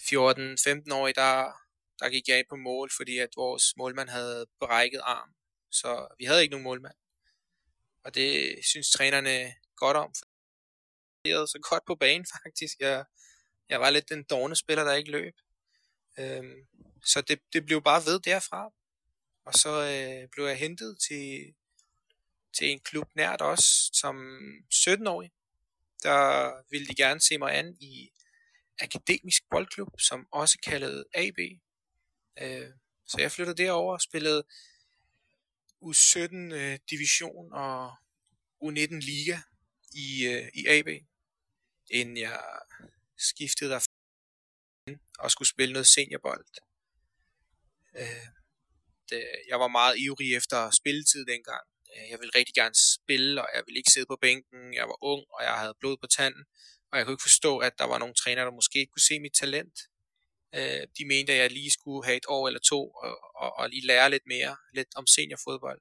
14-15-årig, 0.00 1.14
der, 1.14 1.52
der 2.00 2.08
gik 2.10 2.28
jeg 2.28 2.38
ind 2.38 2.46
på 2.48 2.56
mål, 2.56 2.90
fordi 2.96 3.18
at 3.18 3.28
vores 3.36 3.76
målmand 3.76 4.08
havde 4.08 4.46
brækket 4.60 5.00
arm. 5.04 5.34
Så 5.70 6.08
vi 6.18 6.24
havde 6.24 6.42
ikke 6.42 6.52
nogen 6.52 6.64
målmand. 6.64 6.94
Og 8.04 8.14
det 8.14 8.58
synes 8.64 8.90
trænerne 8.90 9.54
godt 9.76 9.96
om. 9.96 10.14
For 11.26 11.46
så 11.46 11.58
godt 11.70 11.84
på 11.86 11.94
banen 11.94 12.26
faktisk. 12.44 12.80
Jeg, 12.80 13.04
jeg 13.68 13.80
var 13.80 13.90
lidt 13.90 14.08
den 14.08 14.22
dårne 14.22 14.56
spiller, 14.56 14.84
der 14.84 14.92
ikke 14.92 15.10
løb. 15.10 15.34
Øhm, 16.18 16.66
så 17.04 17.20
det, 17.20 17.40
det 17.52 17.66
blev 17.66 17.82
bare 17.82 18.02
ved 18.06 18.20
derfra. 18.20 18.70
Og 19.44 19.54
så 19.54 19.70
øh, 19.70 20.28
blev 20.28 20.44
jeg 20.44 20.58
hentet 20.58 20.98
til, 21.08 21.54
til 22.58 22.70
en 22.70 22.80
klub 22.80 23.08
nært 23.14 23.42
os 23.42 23.90
som 23.92 24.16
17-årig. 24.74 25.32
Der 26.04 26.52
ville 26.70 26.86
de 26.86 26.94
gerne 26.94 27.20
se 27.20 27.38
mig 27.38 27.58
an 27.58 27.76
i 27.80 28.10
akademisk 28.80 29.42
boldklub, 29.50 30.00
som 30.00 30.28
også 30.32 30.58
kaldet 30.62 31.04
AB. 31.14 31.38
Øh, 32.42 32.70
så 33.06 33.16
jeg 33.20 33.32
flyttede 33.32 33.62
derover 33.62 33.92
og 33.92 34.00
spillede 34.00 34.44
U17 35.82 36.34
øh, 36.34 36.78
division 36.90 37.52
og 37.52 37.94
U19 38.64 38.94
liga 39.00 39.38
i, 39.92 40.26
øh, 40.26 40.48
i 40.54 40.66
AB, 40.66 40.88
inden 41.90 42.16
jeg 42.16 42.40
skiftede 43.16 43.70
der 43.70 43.86
og 45.18 45.30
skulle 45.30 45.48
spille 45.48 45.72
noget 45.72 45.86
seniorbold. 45.86 46.46
Øh, 47.98 48.26
det, 49.10 49.24
jeg 49.48 49.60
var 49.60 49.68
meget 49.68 49.98
ivrig 49.98 50.34
efter 50.34 50.70
spilletid 50.70 51.26
dengang. 51.26 51.66
Øh, 51.94 52.10
jeg 52.10 52.18
ville 52.20 52.32
rigtig 52.34 52.54
gerne 52.54 52.74
spille, 52.74 53.42
og 53.42 53.48
jeg 53.54 53.62
ville 53.66 53.78
ikke 53.78 53.90
sidde 53.90 54.06
på 54.06 54.18
bænken. 54.20 54.74
Jeg 54.74 54.86
var 54.88 54.98
ung, 55.04 55.24
og 55.30 55.44
jeg 55.44 55.52
havde 55.52 55.74
blod 55.80 55.96
på 55.96 56.06
tanden. 56.06 56.44
Og 56.90 56.98
jeg 56.98 57.06
kunne 57.06 57.14
ikke 57.14 57.28
forstå, 57.30 57.58
at 57.58 57.78
der 57.78 57.84
var 57.84 57.98
nogle 57.98 58.14
trænere, 58.14 58.44
der 58.44 58.50
måske 58.60 58.78
ikke 58.78 58.90
kunne 58.90 59.08
se 59.10 59.20
mit 59.20 59.32
talent. 59.32 59.78
Øh, 60.54 60.86
de 60.98 61.04
mente, 61.04 61.32
at 61.32 61.38
jeg 61.38 61.50
lige 61.50 61.70
skulle 61.70 62.04
have 62.04 62.16
et 62.16 62.26
år 62.28 62.48
eller 62.48 62.60
to, 62.60 62.90
og, 62.90 63.18
og, 63.34 63.56
og 63.58 63.70
lige 63.70 63.86
lære 63.86 64.10
lidt 64.10 64.26
mere, 64.26 64.56
lidt 64.74 64.88
om 64.96 65.06
seniorfodbold. 65.06 65.80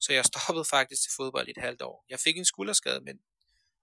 Så 0.00 0.12
jeg 0.12 0.24
stoppede 0.24 0.64
faktisk 0.64 1.02
til 1.02 1.12
fodbold 1.16 1.48
i 1.48 1.50
et 1.50 1.62
halvt 1.66 1.82
år. 1.82 2.04
Jeg 2.08 2.20
fik 2.20 2.36
en 2.36 2.44
skulderskade, 2.44 3.00
men 3.00 3.20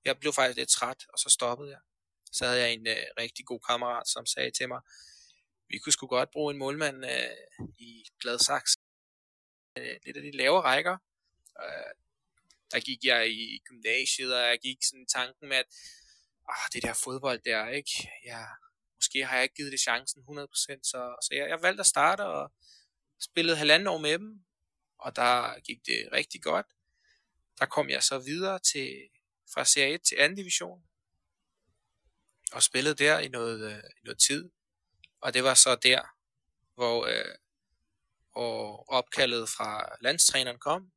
jeg 0.05 0.19
blev 0.19 0.33
faktisk 0.33 0.57
lidt 0.57 0.69
træt, 0.69 1.05
og 1.13 1.19
så 1.19 1.29
stoppede 1.29 1.71
jeg 1.71 1.79
så 2.35 2.45
havde 2.45 2.61
jeg 2.61 2.73
en 2.73 2.87
øh, 2.87 3.03
rigtig 3.17 3.45
god 3.45 3.59
kammerat, 3.59 4.07
som 4.07 4.25
sagde 4.25 4.51
til 4.51 4.67
mig, 4.67 4.81
vi 5.69 5.77
kunne 5.77 5.93
sgu 5.93 6.07
godt 6.07 6.31
bruge 6.31 6.53
en 6.53 6.57
målmand 6.57 7.05
øh, 7.05 7.67
i 7.77 8.05
Gladsaxe. 8.21 8.79
Øh, 9.77 9.95
lidt 10.05 10.17
af 10.17 10.23
de 10.23 10.31
lavere 10.31 10.61
rækker. 10.61 10.97
Øh, 11.63 11.93
der 12.71 12.79
gik 12.79 13.03
jeg 13.03 13.31
i 13.31 13.61
gymnasiet, 13.65 14.35
og 14.35 14.41
jeg 14.41 14.59
gik 14.61 14.77
sådan 14.83 15.07
tanken 15.07 15.49
med, 15.49 15.57
at 15.57 15.65
ah, 16.49 16.69
det 16.73 16.83
der 16.83 16.93
fodbold 17.03 17.39
der, 17.45 17.67
ikke? 17.67 18.09
Ja, 18.25 18.45
måske 18.95 19.25
har 19.25 19.35
jeg 19.35 19.43
ikke 19.43 19.55
givet 19.55 19.71
det 19.71 19.79
chancen 19.79 20.21
100%, 20.21 20.45
så, 20.55 21.15
så 21.21 21.29
jeg, 21.31 21.49
jeg 21.49 21.61
valgte 21.61 21.79
at 21.81 21.85
starte 21.85 22.21
og 22.25 22.53
spillede 23.19 23.57
halvanden 23.57 23.87
år 23.87 23.97
med 23.97 24.19
dem, 24.19 24.45
og 24.99 25.15
der 25.15 25.59
gik 25.59 25.85
det 25.85 26.09
rigtig 26.11 26.43
godt. 26.43 26.65
Der 27.59 27.65
kom 27.65 27.89
jeg 27.89 28.03
så 28.03 28.19
videre 28.19 28.59
til 28.59 29.09
fra 29.53 29.65
Serie 29.65 29.93
1 29.93 30.01
til 30.01 30.17
2. 30.29 30.35
division, 30.35 30.83
og 32.51 32.63
spillede 32.63 32.95
der 32.95 33.19
i 33.19 33.27
noget, 33.27 33.71
øh, 33.71 33.77
i 33.77 34.03
noget 34.03 34.19
tid. 34.19 34.49
Og 35.21 35.33
det 35.33 35.43
var 35.43 35.53
så 35.53 35.75
der, 35.75 36.01
hvor, 36.73 37.05
øh, 37.05 37.35
hvor 38.31 38.85
opkaldet 38.87 39.49
fra 39.49 39.97
landstræneren 40.01 40.59
kom 40.59 40.91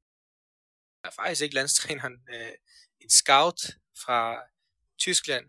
er 1.04 1.10
faktisk 1.10 1.42
ikke 1.42 1.54
landstræneren, 1.54 2.16
øh, 2.34 2.52
en 3.00 3.10
scout 3.10 3.60
fra 4.04 4.42
Tyskland. 4.98 5.46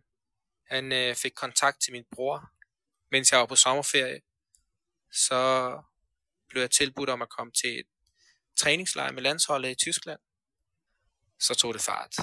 Han 0.67 0.91
øh, 0.91 1.15
fik 1.15 1.31
kontakt 1.31 1.81
til 1.81 1.91
min 1.93 2.05
bror, 2.11 2.49
mens 3.11 3.31
jeg 3.31 3.39
var 3.39 3.45
på 3.45 3.55
sommerferie. 3.55 4.21
Så 5.11 5.71
blev 6.49 6.61
jeg 6.61 6.71
tilbudt 6.71 7.09
om 7.09 7.21
at 7.21 7.29
komme 7.29 7.51
til 7.51 7.79
et 7.79 7.85
træningslejr 8.55 9.11
med 9.11 9.21
landsholdet 9.21 9.71
i 9.71 9.75
Tyskland. 9.75 10.19
Så 11.39 11.55
tog 11.55 11.73
det 11.73 11.81
fart. 11.81 12.15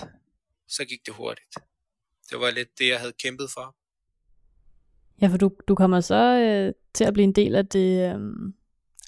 Så 0.68 0.84
gik 0.84 1.06
det 1.06 1.14
hurtigt. 1.14 1.54
Det 2.30 2.40
var 2.40 2.50
lidt 2.50 2.78
det, 2.78 2.88
jeg 2.88 3.00
havde 3.00 3.12
kæmpet 3.12 3.50
for. 3.50 3.76
Ja, 5.20 5.26
for 5.26 5.36
du, 5.36 5.50
du 5.68 5.74
kommer 5.74 6.00
så 6.00 6.14
øh, 6.14 6.74
til 6.94 7.04
at 7.04 7.12
blive 7.12 7.24
en 7.24 7.32
del 7.32 7.54
af 7.54 7.66
det 7.66 8.14
øh, 8.14 8.20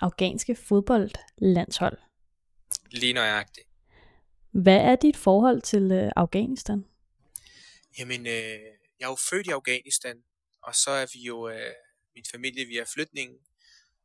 afghanske 0.01 0.57
fodboldlandshold. 0.57 1.99
Lige 2.91 3.13
nøjagtigt. 3.13 3.68
Hvad 4.51 4.77
er 4.77 4.97
dit 4.97 5.17
forhold 5.17 5.63
til 5.63 5.93
øh, 5.93 6.13
Afghanistan? 6.17 6.85
Jamen, 7.99 8.27
øh, 8.27 8.61
jeg 8.99 9.05
er 9.05 9.09
jo 9.09 9.17
født 9.31 9.47
i 9.47 9.51
Afghanistan, 9.51 10.23
og 10.63 10.75
så 10.75 10.91
er 10.91 11.07
vi 11.15 11.21
jo, 11.21 11.49
øh, 11.49 11.75
min 12.15 12.25
familie, 12.31 12.65
vi 12.65 12.79
er 12.79 12.85
flytningen. 12.85 13.39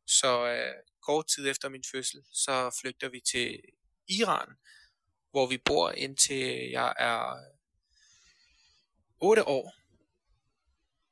Så 0.06 0.46
øh, 0.46 0.74
kort 1.02 1.26
tid 1.26 1.48
efter 1.48 1.68
min 1.68 1.84
fødsel, 1.92 2.24
så 2.32 2.78
flygter 2.80 3.08
vi 3.08 3.20
til 3.20 3.60
Iran, 4.08 4.48
hvor 5.30 5.46
vi 5.46 5.58
bor 5.58 5.90
indtil 5.90 6.70
jeg 6.70 6.94
er 6.98 7.36
8 9.20 9.48
år. 9.48 9.74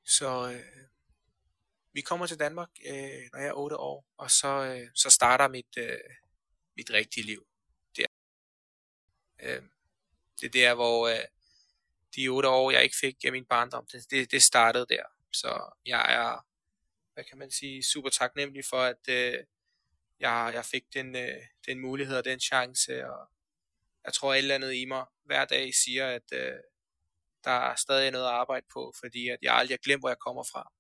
Så 0.05 0.53
øh, 0.53 0.87
vi 1.93 2.01
kommer 2.01 2.27
til 2.27 2.39
Danmark, 2.39 2.71
øh, 2.87 3.29
når 3.33 3.39
jeg 3.39 3.49
er 3.49 3.53
8 3.53 3.77
år, 3.77 4.07
og 4.17 4.31
så, 4.31 4.49
øh, 4.49 4.89
så 4.95 5.11
starter 5.11 5.49
mit, 5.49 5.77
øh, 5.77 5.99
mit 6.77 6.91
rigtige 6.91 7.27
liv. 7.27 7.47
Øh, 9.43 9.63
det 10.41 10.47
er 10.47 10.51
der, 10.51 10.75
hvor 10.75 11.09
øh, 11.09 11.25
de 12.17 12.29
otte 12.29 12.49
år, 12.49 12.71
jeg 12.71 12.83
ikke 12.83 12.97
fik 12.97 13.25
af 13.25 13.33
min 13.33 13.45
barndom, 13.45 13.87
det, 13.93 14.11
det, 14.11 14.31
det 14.31 14.43
startede 14.43 14.87
der. 14.89 15.03
Så 15.33 15.73
jeg 15.87 16.15
er, 16.15 16.47
hvad 17.15 17.25
kan 17.25 17.39
man 17.39 17.51
sige, 17.51 17.83
super 17.83 18.11
taknemmelig 18.11 18.65
for, 18.65 18.83
at 18.83 19.09
øh, 19.09 19.39
jeg, 20.21 20.51
jeg 20.55 20.65
fik 20.65 20.85
den, 20.95 21.17
øh, 21.17 21.43
den 21.67 21.79
mulighed 21.79 22.17
og 22.17 22.25
den 22.25 22.41
chance, 22.41 23.07
og 23.09 23.29
jeg 24.05 24.13
tror, 24.13 24.33
at 24.33 24.39
et 24.39 24.43
eller 24.43 24.55
andet 24.55 24.75
i 24.75 24.85
mig 24.85 25.05
hver 25.25 25.45
dag 25.45 25.75
siger, 25.75 26.09
at 26.09 26.33
øh, 26.33 26.59
der 27.45 27.51
er 27.51 27.75
stadig 27.75 28.11
noget 28.11 28.27
at 28.27 28.33
arbejde 28.33 28.67
på, 28.73 28.93
fordi 29.01 29.29
at 29.29 29.39
jeg 29.43 29.55
aldrig 29.55 29.73
har 29.73 29.85
glemt, 29.85 30.03
hvor 30.03 30.09
jeg 30.09 30.19
kommer 30.19 30.43
fra. 30.43 30.73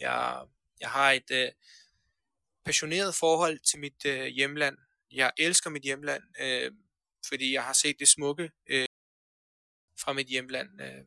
Jeg, 0.00 0.46
jeg 0.80 0.90
har 0.90 1.10
et 1.10 1.30
øh, 1.30 1.52
passioneret 2.64 3.14
forhold 3.14 3.58
til 3.58 3.78
mit 3.78 4.04
øh, 4.06 4.26
hjemland. 4.26 4.76
Jeg 5.12 5.32
elsker 5.38 5.70
mit 5.70 5.82
hjemland, 5.82 6.22
øh, 6.40 6.72
fordi 7.28 7.52
jeg 7.52 7.62
har 7.62 7.72
set 7.72 7.96
det 7.98 8.08
smukke 8.08 8.50
øh, 8.70 8.86
fra 10.00 10.12
mit 10.12 10.26
hjemland. 10.26 10.80
Øh. 10.80 11.04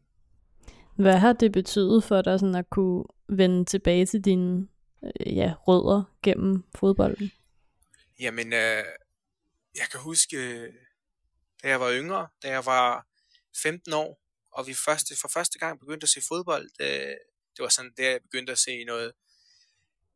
Hvad 0.96 1.18
har 1.18 1.34
det 1.34 1.52
betydet 1.52 2.04
for 2.04 2.22
dig 2.22 2.40
sådan 2.40 2.56
at 2.56 2.70
kunne 2.70 3.04
vende 3.30 3.66
tilbage 3.66 4.06
til 4.06 4.22
dine 4.22 4.68
øh, 5.04 5.38
ja, 5.38 5.54
rødder 5.68 6.18
gennem 6.24 6.64
fodbolden? 6.76 7.32
Jamen, 8.20 8.54
øh, 8.54 8.84
jeg 9.76 9.88
kan 9.92 10.00
huske, 10.00 10.68
da 11.64 11.70
jeg 11.70 11.80
var 11.80 11.92
yngre, 11.92 12.28
da 12.44 12.50
jeg 12.50 12.66
var 12.66 13.08
15 13.64 13.94
år, 13.94 14.22
og 14.52 14.68
vi 14.68 14.74
første, 14.74 15.16
for 15.22 15.28
første 15.28 15.60
gang 15.60 15.80
begyndte 15.80 16.06
at 16.06 16.10
se 16.10 16.22
fodbold. 16.28 16.70
Øh, 16.82 17.16
det 17.56 17.60
var 17.60 17.70
sådan, 17.70 17.94
der 17.98 18.10
jeg 18.10 18.22
begyndte 18.22 18.52
at 18.52 18.60
se 18.60 18.84
noget 18.84 19.12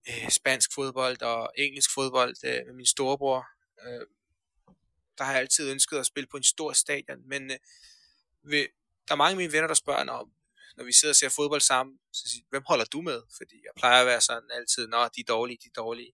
øh, 0.10 0.30
spansk 0.30 0.74
fodbold 0.76 1.22
og 1.22 1.52
engelsk 1.58 1.94
fodbold 1.94 2.36
øh, 2.46 2.66
med 2.66 2.74
min 2.74 2.86
storebror. 2.86 3.48
Øh, 3.86 4.06
der 5.18 5.24
har 5.24 5.32
jeg 5.32 5.42
altid 5.42 5.72
ønsket 5.72 5.98
at 5.98 6.06
spille 6.06 6.28
på 6.28 6.38
en 6.38 6.44
stor 6.44 6.74
stadion, 6.74 7.28
men 7.28 7.52
øh, 7.52 7.58
ved, 8.44 8.68
der 9.08 9.14
er 9.14 9.16
mange 9.16 9.32
af 9.32 9.38
mine 9.38 9.52
venner, 9.52 9.68
der 9.68 9.74
spørger, 9.74 10.04
når, 10.04 10.30
når 10.78 10.84
vi 10.84 10.94
sidder 10.94 11.12
og 11.12 11.16
ser 11.16 11.30
fodbold 11.30 11.62
sammen, 11.62 12.00
så 12.14 12.30
siger 12.30 12.44
hvem 12.50 12.64
holder 12.68 12.86
du 12.86 13.02
med? 13.02 13.22
Fordi 13.38 13.56
jeg 13.56 13.72
plejer 13.78 14.02
at 14.02 14.08
være 14.08 14.22
sådan 14.22 14.52
altid, 14.52 14.88
nå, 14.88 15.08
de 15.16 15.20
er 15.20 15.24
dårlige, 15.28 15.58
de 15.64 15.68
er 15.68 15.82
dårlige. 15.82 16.14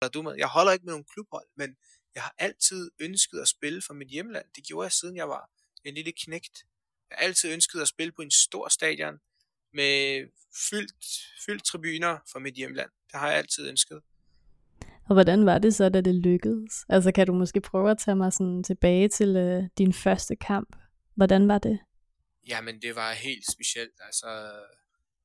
Holder 0.00 0.12
du 0.12 0.22
med? 0.22 0.34
Jeg 0.36 0.48
holder 0.48 0.72
ikke 0.72 0.84
med 0.84 0.92
nogen 0.92 1.04
klubhold, 1.04 1.48
men 1.56 1.76
jeg 2.14 2.22
har 2.22 2.34
altid 2.38 2.90
ønsket 2.98 3.40
at 3.40 3.48
spille 3.48 3.82
for 3.82 3.94
mit 3.94 4.08
hjemland. 4.08 4.46
Det 4.56 4.64
gjorde 4.64 4.84
jeg, 4.84 4.92
siden 4.92 5.16
jeg 5.16 5.28
var 5.28 5.50
en 5.84 5.94
lille 5.94 6.12
knægt. 6.12 6.64
Jeg 7.10 7.16
har 7.18 7.24
altid 7.24 7.52
ønsket 7.52 7.80
at 7.80 7.88
spille 7.88 8.12
på 8.12 8.22
en 8.22 8.30
stor 8.30 8.68
stadion 8.68 9.18
med 9.72 10.26
fyldt, 10.70 11.04
fyldt 11.46 11.64
tribuner 11.64 12.18
for 12.32 12.38
mit 12.38 12.54
hjemland. 12.54 12.90
Det 13.12 13.20
har 13.20 13.28
jeg 13.28 13.38
altid 13.38 13.68
ønsket. 13.68 14.02
Og 15.08 15.14
hvordan 15.14 15.46
var 15.46 15.58
det 15.58 15.74
så, 15.74 15.88
da 15.88 16.00
det 16.00 16.14
lykkedes? 16.14 16.72
Altså 16.88 17.12
kan 17.12 17.26
du 17.26 17.32
måske 17.32 17.60
prøve 17.60 17.90
at 17.90 17.98
tage 17.98 18.16
mig 18.16 18.32
sådan 18.32 18.64
tilbage 18.64 19.08
til 19.08 19.36
øh, 19.36 19.62
din 19.78 19.92
første 19.92 20.36
kamp? 20.36 20.76
Hvordan 21.14 21.48
var 21.48 21.58
det? 21.58 21.78
Jamen 22.48 22.82
det 22.82 22.96
var 22.96 23.12
helt 23.12 23.52
specielt. 23.52 23.94
Altså, 24.00 24.52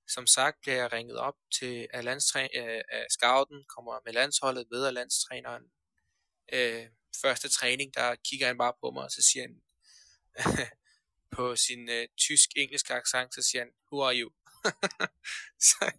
som 0.08 0.28
sagt 0.28 0.62
bliver 0.62 0.78
jeg 0.78 0.94
ringet 0.94 1.18
op 1.18 1.36
til 1.60 1.88
af, 1.94 2.04
landstræ- 2.04 2.60
øh, 2.60 2.82
af 2.92 3.06
scouten, 3.10 3.64
kommer 3.76 4.00
med 4.06 4.14
landsholdet, 4.14 4.66
med 4.72 4.86
af 4.86 4.94
landstræneren. 4.94 5.64
Øh, 6.54 6.86
første 7.22 7.50
træning, 7.50 7.94
der 7.94 8.16
kigger 8.30 8.48
han 8.48 8.58
bare 8.58 8.74
på 8.82 8.92
mig, 8.92 9.04
og 9.04 9.12
så 9.12 9.22
siger 9.22 9.44
han, 9.48 9.62
på 11.36 11.56
sin 11.56 11.90
øh, 11.90 12.08
tysk-engelsk 12.18 12.90
accent, 12.90 13.34
så 13.34 13.42
siger 13.42 13.62
han, 13.62 13.72
who 13.92 14.04
are 14.04 14.16
you? 14.16 14.30
så 15.68 15.92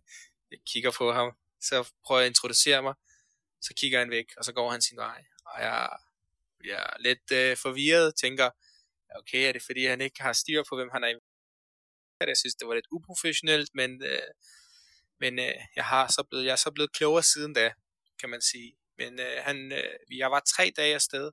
jeg 0.50 0.58
kigger 0.66 0.90
på 0.90 1.12
ham, 1.12 1.32
så 1.60 1.92
prøver 2.04 2.20
jeg 2.20 2.26
at 2.26 2.30
introducere 2.30 2.82
mig, 2.82 2.94
så 3.60 3.74
kigger 3.76 3.98
han 3.98 4.10
væk, 4.10 4.26
og 4.36 4.44
så 4.44 4.52
går 4.52 4.70
han 4.70 4.82
sin 4.82 4.96
vej. 4.96 5.24
Og 5.44 5.60
jeg 5.62 5.88
bliver 6.58 6.96
lidt 6.98 7.32
øh, 7.32 7.56
forvirret, 7.56 8.14
tænker, 8.16 8.50
okay, 9.14 9.48
er 9.48 9.52
det 9.52 9.62
fordi 9.62 9.86
han 9.86 10.00
ikke 10.00 10.22
har 10.22 10.32
styr 10.32 10.62
på, 10.68 10.76
hvem 10.76 10.90
han 10.92 11.04
er? 11.04 11.18
Jeg 12.20 12.36
synes, 12.36 12.54
det 12.54 12.68
var 12.68 12.74
lidt 12.74 12.86
uprofessionelt, 12.90 13.70
men, 13.74 14.02
øh, 14.04 14.30
men 15.20 15.38
øh, 15.38 15.54
jeg, 15.76 15.84
har 15.84 16.08
så 16.08 16.24
blevet, 16.30 16.44
jeg 16.44 16.52
er 16.52 16.56
så 16.56 16.70
blevet 16.70 16.92
klogere 16.92 17.22
siden 17.22 17.52
da, 17.52 17.72
kan 18.20 18.30
man 18.30 18.40
sige. 18.40 18.76
Men 18.98 19.20
øh, 19.20 19.42
han, 19.44 19.72
øh, 19.72 20.18
jeg 20.18 20.30
var 20.30 20.40
tre 20.40 20.72
dage 20.76 20.94
afsted. 20.94 21.30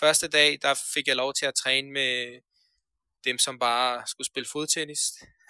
Første 0.00 0.28
dag, 0.28 0.58
der 0.62 0.74
fik 0.94 1.08
jeg 1.08 1.16
lov 1.16 1.34
til 1.34 1.46
at 1.46 1.54
træne 1.54 1.90
med 1.90 2.40
dem, 3.24 3.38
som 3.38 3.58
bare 3.58 4.06
skulle 4.06 4.26
spille 4.26 4.48
fodtennis, 4.52 5.00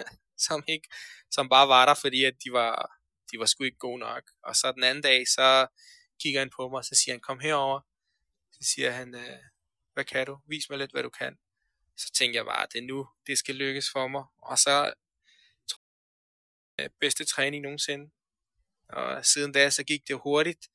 som, 0.47 0.65
ikke, 0.69 0.89
som 1.31 1.49
bare 1.49 1.69
var 1.69 1.87
der, 1.87 1.95
fordi 1.95 2.25
at 2.25 2.35
de 2.45 2.53
var, 2.53 3.02
de 3.33 3.39
var 3.39 3.47
sgu 3.47 3.65
ikke 3.65 3.79
gode 3.79 3.99
nok. 3.99 4.23
Og 4.43 4.57
så 4.57 4.73
den 4.73 4.85
anden 4.85 5.03
dag, 5.03 5.29
så 5.29 5.67
kigger 6.21 6.41
han 6.41 6.51
på 6.57 6.69
mig, 6.69 6.79
og 6.79 6.85
så 6.85 6.95
siger 6.95 7.15
han, 7.15 7.21
kom 7.21 7.41
herover. 7.41 7.81
Så 8.51 8.59
siger 8.63 8.91
han, 8.91 9.15
øh, 9.15 9.39
hvad 9.93 10.05
kan 10.05 10.27
du? 10.27 10.39
Vis 10.47 10.71
mig 10.71 10.79
lidt, 10.79 10.93
hvad 10.93 11.03
du 11.03 11.11
kan. 11.11 11.39
Så 11.97 12.13
tænker 12.13 12.39
jeg 12.39 12.45
bare, 12.45 12.67
det 12.73 12.79
er 12.79 12.87
nu, 12.87 13.09
det 13.27 13.39
skal 13.39 13.55
lykkes 13.55 13.91
for 13.93 14.09
mig. 14.09 14.25
Og 14.39 14.59
så 14.59 14.95
jeg, 16.79 16.91
bedste 17.01 17.25
træning 17.25 17.63
nogensinde. 17.63 18.11
Og 18.89 19.27
siden 19.27 19.53
da, 19.53 19.71
så 19.71 19.85
gik 19.85 20.09
det 20.09 20.21
hurtigt. 20.23 20.69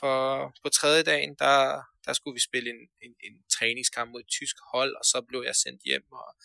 For 0.00 0.52
på 0.62 0.68
tredje 0.68 1.02
dagen, 1.02 1.34
der, 1.38 1.82
der 2.04 2.12
skulle 2.12 2.34
vi 2.34 2.40
spille 2.40 2.70
en, 2.70 2.88
en, 3.02 3.14
en 3.20 3.42
træningskamp 3.48 4.10
mod 4.10 4.20
et 4.20 4.26
tysk 4.26 4.56
hold, 4.72 4.96
og 4.96 5.04
så 5.04 5.24
blev 5.28 5.42
jeg 5.46 5.56
sendt 5.56 5.82
hjem. 5.82 6.12
Og, 6.12 6.36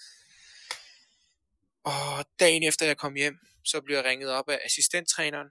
og 1.88 2.26
dagen 2.40 2.64
efter 2.64 2.86
jeg 2.86 2.98
kom 2.98 3.16
hjem, 3.16 3.40
så 3.66 3.82
blev 3.82 3.96
jeg 3.96 4.06
ringet 4.06 4.30
op 4.30 4.50
af 4.50 4.60
assistenttræneren. 4.66 5.50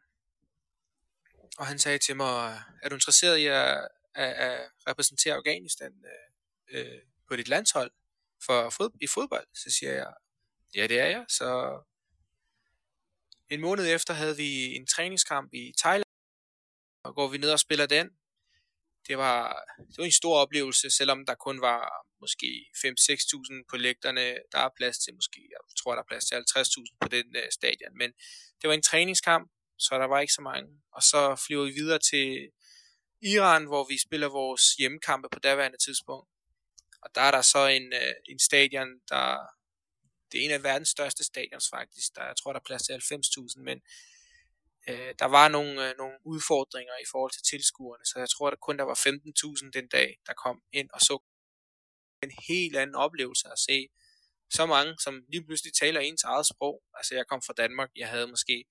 Og 1.58 1.66
han 1.66 1.78
sagde 1.78 1.98
til 1.98 2.16
mig, 2.16 2.62
er 2.82 2.88
du 2.88 2.94
interesseret 2.94 3.36
i 3.36 3.46
at, 3.46 3.88
at, 4.14 4.32
at 4.32 4.70
repræsentere 4.88 5.34
Afghanistan 5.34 5.92
øh, 6.70 6.80
øh, 6.80 7.02
på 7.28 7.36
dit 7.36 7.48
landshold 7.48 7.90
for 8.42 8.70
fod, 8.70 8.90
i 9.00 9.06
fodbold? 9.06 9.46
Så 9.54 9.70
siger 9.70 9.92
jeg, 9.92 10.12
ja 10.74 10.86
det 10.86 11.00
er 11.00 11.06
jeg. 11.06 11.24
Så 11.28 11.80
en 13.48 13.60
måned 13.60 13.94
efter 13.94 14.14
havde 14.14 14.36
vi 14.36 14.76
en 14.76 14.86
træningskamp 14.86 15.54
i 15.54 15.72
Thailand, 15.78 16.10
og 17.02 17.14
går 17.14 17.28
vi 17.28 17.38
ned 17.38 17.50
og 17.50 17.60
spiller 17.60 17.86
den, 17.86 18.10
det 19.08 19.18
var, 19.18 19.64
det 19.78 19.98
var 19.98 20.04
en 20.04 20.12
stor 20.12 20.38
oplevelse, 20.38 20.90
selvom 20.90 21.26
der 21.26 21.34
kun 21.34 21.60
var 21.60 22.05
måske 22.20 22.66
5-6.000 22.76 23.64
på 23.70 23.76
lægterne. 23.76 24.38
Der 24.52 24.58
er 24.58 24.70
plads 24.76 24.98
til 24.98 25.14
måske, 25.14 25.40
jeg 25.50 25.58
tror, 25.78 25.92
der 25.94 26.02
er 26.02 26.06
plads 26.08 26.24
til 26.24 26.34
50.000 26.34 26.96
på 27.00 27.08
den 27.08 27.36
øh, 27.36 27.48
stadion. 27.52 27.98
Men 27.98 28.10
det 28.62 28.68
var 28.68 28.74
en 28.74 28.82
træningskamp, 28.82 29.50
så 29.78 29.98
der 29.98 30.04
var 30.04 30.20
ikke 30.20 30.32
så 30.32 30.42
mange. 30.42 30.68
Og 30.92 31.02
så 31.02 31.42
flyver 31.46 31.64
vi 31.64 31.70
videre 31.70 31.98
til 31.98 32.50
Iran, 33.22 33.64
hvor 33.64 33.86
vi 33.90 33.98
spiller 33.98 34.28
vores 34.28 34.62
hjemmekampe 34.78 35.28
på 35.32 35.38
daværende 35.38 35.78
tidspunkt. 35.78 36.28
Og 37.02 37.10
der 37.14 37.20
er 37.20 37.30
der 37.30 37.42
så 37.42 37.66
en, 37.66 37.92
øh, 37.92 38.14
en 38.28 38.38
stadion, 38.38 38.88
der 39.08 39.56
det 40.32 40.40
er 40.40 40.44
en 40.44 40.50
af 40.50 40.62
verdens 40.62 40.88
største 40.88 41.24
stadions 41.24 41.68
faktisk. 41.68 42.16
Der, 42.16 42.24
jeg 42.24 42.36
tror, 42.36 42.52
der 42.52 42.60
er 42.60 42.64
plads 42.66 42.82
til 42.82 42.92
90.000, 42.92 43.62
men 43.62 43.80
øh, 44.88 45.14
der 45.18 45.24
var 45.24 45.48
nogle, 45.48 45.88
øh, 45.88 45.94
nogle 45.98 46.16
udfordringer 46.24 46.96
i 47.02 47.08
forhold 47.10 47.32
til 47.32 47.42
tilskuerne, 47.42 48.04
så 48.04 48.18
jeg 48.18 48.30
tror, 48.30 48.50
at 48.50 48.60
kun 48.60 48.78
der 48.78 48.84
var 48.84 48.98
15.000 49.64 49.70
den 49.78 49.88
dag, 49.88 50.18
der 50.26 50.34
kom 50.44 50.62
ind 50.72 50.88
og 50.92 51.00
så 51.00 51.22
en 52.26 52.36
helt 52.48 52.76
anden 52.76 52.96
oplevelse 52.96 53.48
at 53.52 53.58
se 53.58 53.88
så 54.50 54.66
mange, 54.66 54.94
som 55.04 55.24
lige 55.28 55.44
pludselig 55.44 55.72
taler 55.74 56.00
ens 56.00 56.24
eget 56.24 56.46
sprog. 56.46 56.82
Altså 56.94 57.14
jeg 57.14 57.26
kom 57.26 57.42
fra 57.42 57.54
Danmark, 57.56 57.90
jeg 57.96 58.08
havde 58.08 58.26
måske 58.26 58.64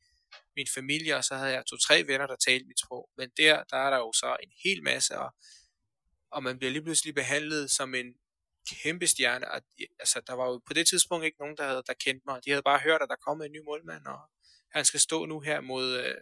min 0.56 0.68
familie, 0.74 1.16
og 1.16 1.24
så 1.24 1.36
havde 1.36 1.52
jeg 1.52 1.66
to-tre 1.66 2.04
venner, 2.08 2.28
der 2.28 2.36
talte 2.36 2.66
mit 2.66 2.80
sprog. 2.80 3.10
Men 3.18 3.30
der, 3.38 3.64
der 3.64 3.78
er 3.78 3.90
der 3.90 3.98
jo 3.98 4.12
så 4.14 4.38
en 4.44 4.52
hel 4.64 4.84
masse, 4.84 5.20
og, 5.20 5.36
og 6.32 6.44
man 6.44 6.58
bliver 6.58 6.72
lige 6.72 6.84
pludselig 6.84 7.16
behandlet 7.16 7.72
som 7.72 7.96
en 7.96 8.16
kæmpe 8.84 9.08
stjerne. 9.08 9.52
Og, 9.52 9.62
altså, 10.00 10.22
der 10.28 10.34
var 10.34 10.46
jo 10.46 10.62
på 10.68 10.74
det 10.74 10.88
tidspunkt 10.88 11.26
ikke 11.26 11.40
nogen, 11.40 11.58
der, 11.58 11.68
havde, 11.68 11.84
der 11.88 11.94
kendte 11.94 12.24
mig. 12.26 12.46
De 12.46 12.50
havde 12.50 12.64
bare 12.64 12.80
hørt, 12.80 13.02
at 13.02 13.10
der 13.10 13.16
kom 13.16 13.42
en 13.42 13.52
ny 13.52 13.62
målmand, 13.66 14.06
og 14.06 14.20
han 14.72 14.86
skal 14.86 15.00
stå 15.00 15.26
nu 15.26 15.40
her 15.40 15.62
mod, 15.62 16.00
øh, 16.00 16.16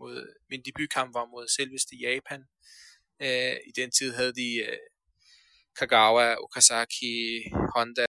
mod 0.00 0.34
min 0.50 0.62
debutkamp 0.62 1.14
var 1.14 1.24
mod 1.24 1.48
selveste 1.48 1.96
Japan. 1.96 2.44
Øh, 3.22 3.56
I 3.66 3.72
den 3.76 3.90
tid 3.90 4.12
havde 4.12 4.34
de 4.34 4.54
øh, 4.56 4.78
Kagawa, 5.78 6.34
Okazaki, 6.34 7.42
Honda. 7.74 8.06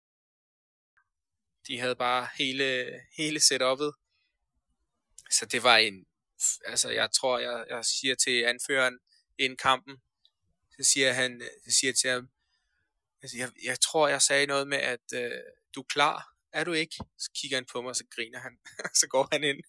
De 1.67 1.79
havde 1.79 1.95
bare 1.95 2.27
hele, 2.37 2.99
hele 3.17 3.39
setup'et. 3.39 3.91
Så 5.31 5.45
det 5.51 5.63
var 5.63 5.77
en, 5.77 6.05
altså 6.65 6.89
jeg 6.89 7.11
tror, 7.11 7.39
jeg, 7.39 7.65
jeg 7.69 7.85
siger 7.85 8.15
til 8.15 8.43
anføreren 8.43 8.99
inden 9.37 9.57
kampen, 9.57 10.01
så 10.77 10.83
siger 10.83 11.13
han, 11.13 11.41
så 11.65 11.71
siger 11.71 11.93
til 11.93 12.09
ham, 12.09 12.29
altså 13.21 13.37
jeg, 13.37 13.51
jeg 13.63 13.79
tror, 13.79 14.07
jeg 14.07 14.21
sagde 14.21 14.45
noget 14.45 14.67
med, 14.67 14.77
at 14.77 15.13
øh, 15.13 15.31
du 15.75 15.79
er 15.81 15.85
klar 15.89 16.35
er 16.55 16.63
du 16.63 16.73
ikke? 16.73 16.95
Så 17.17 17.31
kigger 17.35 17.57
han 17.57 17.65
på 17.71 17.81
mig, 17.81 17.89
og 17.89 17.95
så 17.95 18.05
griner 18.15 18.39
han. 18.39 18.57
så 19.01 19.07
går 19.07 19.27
han 19.31 19.43
ind. 19.43 19.63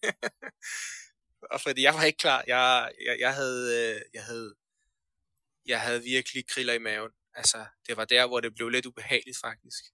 og 1.53 1.61
fordi 1.61 1.83
jeg 1.83 1.95
var 1.95 2.05
ikke 2.05 2.19
klar. 2.19 2.45
Jeg, 2.47 2.93
jeg, 3.07 3.17
jeg, 3.21 3.35
havde, 3.35 3.63
øh, 3.79 4.01
jeg, 4.15 4.25
havde, 4.25 4.55
jeg 5.67 5.81
havde 5.81 6.03
virkelig 6.03 6.49
kriller 6.49 6.73
i 6.73 6.79
maven. 6.79 7.13
Altså, 7.37 7.67
det 7.87 7.97
var 7.97 8.05
der, 8.05 8.27
hvor 8.27 8.41
det 8.41 8.55
blev 8.55 8.69
lidt 8.69 8.87
ubehageligt 8.87 9.39
faktisk. 9.39 9.85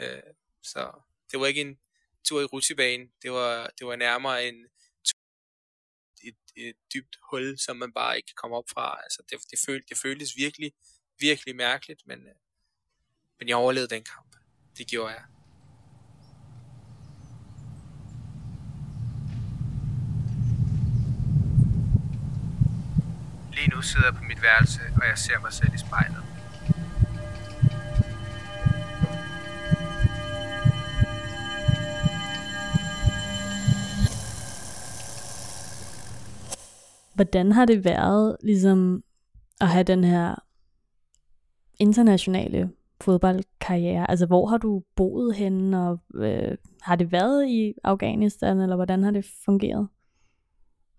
Øh, 0.00 0.22
så 0.62 0.92
det 1.32 1.40
var 1.40 1.46
ikke 1.46 1.60
en 1.60 1.78
tur 2.24 2.40
i 2.40 2.44
rutsjebanen. 2.44 3.12
Det 3.22 3.32
var, 3.32 3.70
det 3.78 3.86
var 3.86 3.96
nærmere 3.96 4.48
en 4.48 4.66
et, 6.22 6.36
et 6.56 6.76
dybt 6.94 7.16
hul, 7.30 7.58
som 7.58 7.76
man 7.76 7.92
bare 7.92 8.16
ikke 8.16 8.26
kan 8.26 8.34
komme 8.36 8.56
op 8.56 8.64
fra. 8.72 9.00
Altså, 9.02 9.22
det, 9.30 9.38
det, 9.50 9.58
føl, 9.66 9.82
det 9.88 9.98
føltes 9.98 10.36
virkelig, 10.36 10.72
virkelig 11.18 11.56
mærkeligt, 11.56 12.02
men, 12.06 12.18
øh, 12.18 12.34
men 13.38 13.48
jeg 13.48 13.56
overlevede 13.56 13.94
den 13.94 14.04
kamp. 14.04 14.36
Det 14.78 14.86
gjorde 14.86 15.12
jeg. 15.12 15.24
Lige 23.52 23.68
nu 23.68 23.82
sidder 23.82 24.06
jeg 24.06 24.14
på 24.14 24.24
mit 24.24 24.42
værelse, 24.42 24.80
og 25.00 25.06
jeg 25.08 25.18
ser 25.18 25.40
mig 25.40 25.52
selv 25.52 25.74
i 25.74 25.78
spejlet. 25.78 26.29
Hvordan 37.20 37.52
har 37.52 37.64
det 37.64 37.84
været 37.84 38.36
ligesom 38.42 39.04
at 39.60 39.68
have 39.68 39.84
den 39.84 40.04
her 40.04 40.34
internationale 41.80 42.70
fodboldkarriere? 43.00 44.10
Altså 44.10 44.26
hvor 44.26 44.46
har 44.46 44.58
du 44.58 44.82
boet 44.96 45.36
henne, 45.36 45.88
og 45.88 45.98
øh, 46.14 46.58
har 46.82 46.96
det 46.96 47.12
været 47.12 47.48
i 47.48 47.74
Afghanistan, 47.84 48.60
eller 48.60 48.76
hvordan 48.76 49.02
har 49.02 49.10
det 49.10 49.24
fungeret? 49.44 49.88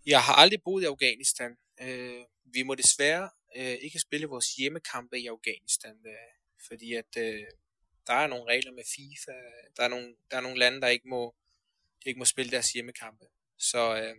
Jeg 0.06 0.22
har 0.22 0.34
aldrig 0.34 0.62
boet 0.64 0.84
i 0.84 0.86
Afghanistan. 0.86 1.52
Øh, 1.82 2.24
vi 2.54 2.64
må 2.64 2.76
desværre 2.76 3.30
øh, 3.58 3.76
ikke 3.82 4.00
spille 4.00 4.28
vores 4.28 4.56
hjemmekampe 4.56 5.20
i 5.20 5.28
Afghanistan, 5.28 5.96
øh, 6.06 6.32
fordi 6.68 6.94
at 6.94 7.18
øh, 7.18 7.44
der 8.08 8.14
er 8.14 8.28
nogle 8.28 8.46
regler 8.48 8.72
med 8.72 8.84
FIFA, 8.96 9.38
der 9.78 9.84
er 9.84 9.88
nogle, 9.88 10.16
der 10.32 10.38
er 10.38 10.42
nogle 10.42 10.60
lande, 10.60 10.82
der 10.82 10.88
ikke 10.88 11.10
må, 11.10 11.36
ikke 12.06 12.20
må 12.20 12.26
spille 12.26 12.52
deres 12.52 12.74
hjemmekampe. 12.74 13.26
Så 13.58 13.96
øh, 13.96 14.16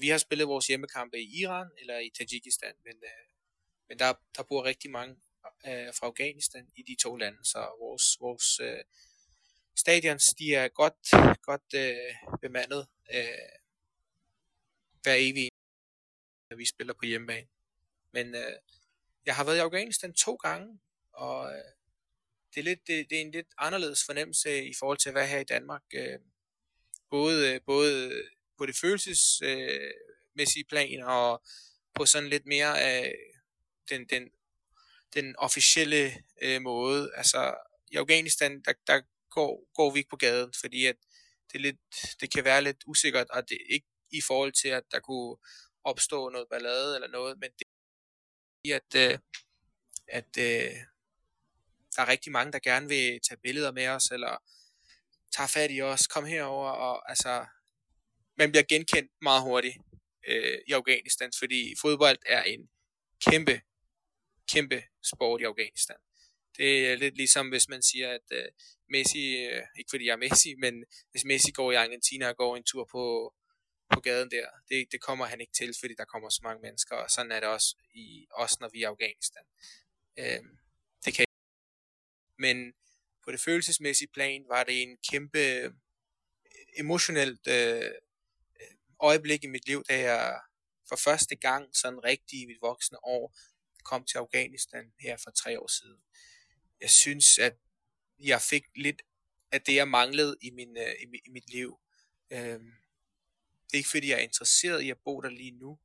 vi 0.00 0.08
har 0.08 0.18
spillet 0.18 0.48
vores 0.48 0.66
hjemmekampe 0.66 1.18
i 1.18 1.40
Iran 1.40 1.70
eller 1.78 1.98
i 1.98 2.10
Tajikistan, 2.10 2.74
men, 2.84 2.94
øh, 2.96 3.26
men 3.88 3.98
der, 3.98 4.14
der 4.36 4.42
bor 4.42 4.64
rigtig 4.64 4.90
mange 4.90 5.16
øh, 5.66 5.94
fra 5.94 6.06
Afghanistan 6.06 6.68
i 6.76 6.82
de 6.82 6.96
to 7.02 7.16
lande, 7.16 7.44
så 7.44 7.58
vores, 7.80 8.20
vores 8.20 8.60
øh, 8.60 8.84
stadions, 9.76 10.24
de 10.24 10.54
er 10.54 10.68
godt, 10.68 10.98
godt 11.42 11.74
øh, 11.74 12.14
bemandet 12.40 12.86
øh, 13.14 13.58
hver 15.02 15.14
evig, 15.14 15.50
når 16.50 16.56
vi 16.56 16.66
spiller 16.66 16.94
på 16.94 17.06
hjemmebane. 17.06 17.48
Men 18.12 18.34
øh, 18.34 18.56
jeg 19.26 19.36
har 19.36 19.44
været 19.44 19.56
i 19.56 19.60
Afghanistan 19.60 20.14
to 20.14 20.34
gange, 20.34 20.80
og 21.12 21.52
øh, 21.52 21.72
det, 22.54 22.60
er 22.60 22.64
lidt, 22.64 22.86
det, 22.86 23.10
det 23.10 23.18
er 23.18 23.22
en 23.22 23.30
lidt 23.30 23.48
anderledes 23.58 24.04
fornemmelse 24.04 24.64
i 24.64 24.74
forhold 24.78 24.98
til 24.98 25.08
at 25.08 25.14
være 25.14 25.26
her 25.26 25.38
i 25.38 25.44
Danmark. 25.44 25.82
Øh, 25.94 26.18
både, 27.10 27.54
øh, 27.54 27.60
både 27.66 28.22
på 28.58 28.66
det 28.66 28.76
følelsesmæssige 28.76 30.64
øh, 30.64 30.68
plan 30.68 31.02
og 31.02 31.42
på 31.94 32.06
sådan 32.06 32.28
lidt 32.28 32.46
mere 32.46 32.72
øh, 32.86 33.12
den, 33.90 34.06
den, 34.06 34.30
den 35.14 35.36
officielle 35.36 36.24
øh, 36.42 36.62
måde. 36.62 37.10
Altså 37.14 37.54
i 37.90 37.96
Afghanistan, 37.96 38.62
der, 38.62 38.72
der 38.86 39.00
går, 39.30 39.72
går 39.74 39.90
vi 39.90 39.98
ikke 39.98 40.10
på 40.10 40.16
gaden, 40.16 40.52
fordi 40.60 40.86
at 40.86 40.96
det, 41.52 41.58
er 41.58 41.62
lidt, 41.62 41.80
det 42.20 42.32
kan 42.32 42.44
være 42.44 42.62
lidt 42.62 42.84
usikkert, 42.86 43.30
og 43.30 43.48
det 43.48 43.54
er 43.54 43.74
ikke 43.74 43.86
i 44.10 44.20
forhold 44.26 44.52
til, 44.52 44.68
at 44.68 44.84
der 44.90 45.00
kunne 45.00 45.36
opstå 45.84 46.28
noget 46.28 46.48
ballade 46.50 46.94
eller 46.94 47.08
noget, 47.08 47.38
men 47.38 47.50
det 47.58 47.66
er 48.72 48.76
at, 48.76 49.12
øh, 49.12 49.18
at 50.08 50.36
øh, 50.38 50.74
der 51.96 52.02
er 52.02 52.08
rigtig 52.08 52.32
mange, 52.32 52.52
der 52.52 52.58
gerne 52.58 52.88
vil 52.88 53.20
tage 53.28 53.40
billeder 53.42 53.72
med 53.72 53.88
os, 53.88 54.10
eller 54.10 54.42
tager 55.32 55.46
fat 55.46 55.70
i 55.70 55.82
os, 55.82 56.06
kom 56.06 56.24
herover 56.24 56.70
og 56.70 57.10
altså, 57.10 57.46
man 58.38 58.50
bliver 58.50 58.64
genkendt 58.68 59.12
meget 59.22 59.42
hurtigt 59.42 59.76
øh, 60.28 60.58
i 60.66 60.72
Afghanistan, 60.72 61.30
fordi 61.38 61.74
fodbold 61.80 62.18
er 62.26 62.42
en 62.42 62.70
kæmpe, 63.26 63.60
kæmpe 64.52 64.82
sport 65.02 65.40
i 65.40 65.44
Afghanistan. 65.44 65.96
Det 66.56 66.88
er 66.88 66.96
lidt 66.96 67.16
ligesom, 67.16 67.48
hvis 67.48 67.68
man 67.68 67.82
siger, 67.82 68.10
at 68.10 68.26
øh, 68.32 68.48
Messi, 68.88 69.36
øh, 69.36 69.62
ikke 69.78 69.90
fordi 69.90 70.06
jeg 70.06 70.12
er 70.12 70.16
Messi, 70.16 70.54
men 70.54 70.84
hvis 71.10 71.24
Messi 71.24 71.50
går 71.50 71.72
i 71.72 71.74
Argentina 71.74 72.28
og 72.28 72.36
går 72.36 72.56
en 72.56 72.64
tur 72.64 72.84
på, 72.84 73.34
på 73.92 74.00
gaden 74.00 74.30
der, 74.30 74.46
det, 74.68 74.92
det 74.92 75.00
kommer 75.00 75.24
han 75.26 75.40
ikke 75.40 75.52
til, 75.52 75.74
fordi 75.80 75.94
der 75.98 76.04
kommer 76.04 76.28
så 76.28 76.40
mange 76.42 76.62
mennesker, 76.62 76.96
og 76.96 77.10
sådan 77.10 77.32
er 77.32 77.40
det 77.40 77.48
også, 77.48 77.76
i, 77.94 78.26
også 78.30 78.56
når 78.60 78.68
vi 78.72 78.78
er 78.78 78.82
i 78.88 78.90
Afghanistan. 78.92 79.42
Øh, 80.18 80.42
det 81.04 81.14
kan 81.14 81.24
men 82.38 82.72
på 83.24 83.32
det 83.32 83.40
følelsesmæssige 83.40 84.08
plan 84.08 84.44
var 84.48 84.64
det 84.64 84.82
en 84.82 84.96
kæmpe 85.10 85.74
emotionelt 86.76 87.46
øh, 87.46 87.90
øjeblik 89.00 89.44
i 89.44 89.46
mit 89.46 89.66
liv, 89.66 89.84
da 89.88 90.00
jeg 90.00 90.40
for 90.88 90.96
første 90.96 91.36
gang 91.36 91.76
sådan 91.76 92.04
rigtig 92.04 92.40
i 92.40 92.46
mit 92.46 92.62
voksne 92.62 93.04
år 93.04 93.36
kom 93.84 94.04
til 94.04 94.18
Afghanistan 94.18 94.92
her 95.00 95.16
for 95.16 95.30
tre 95.30 95.60
år 95.60 95.66
siden. 95.66 96.00
Jeg 96.80 96.90
synes, 96.90 97.38
at 97.38 97.56
jeg 98.18 98.42
fik 98.42 98.64
lidt 98.76 99.02
af 99.52 99.62
det, 99.62 99.74
jeg 99.74 99.88
manglede 99.88 100.36
i, 100.40 100.50
min, 100.50 100.76
øh, 100.76 100.92
i, 101.00 101.20
i 101.26 101.30
mit 101.30 101.50
liv. 101.50 101.78
Øh, 102.30 102.60
det 103.66 103.74
er 103.74 103.78
ikke 103.78 103.88
fordi, 103.88 104.08
jeg 104.08 104.18
er 104.18 104.22
interesseret 104.22 104.82
i 104.82 104.90
at 104.90 104.98
bo 105.04 105.20
der 105.20 105.28
lige 105.28 105.50
nu, 105.50 105.78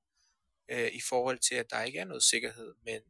øh, 0.70 0.92
i 0.94 1.02
forhold 1.02 1.40
til, 1.40 1.56
at 1.56 1.70
der 1.70 1.84
ikke 1.84 2.00
er 2.00 2.06
noget 2.06 2.24
sikkerhed, 2.24 2.74
men, 2.86 3.02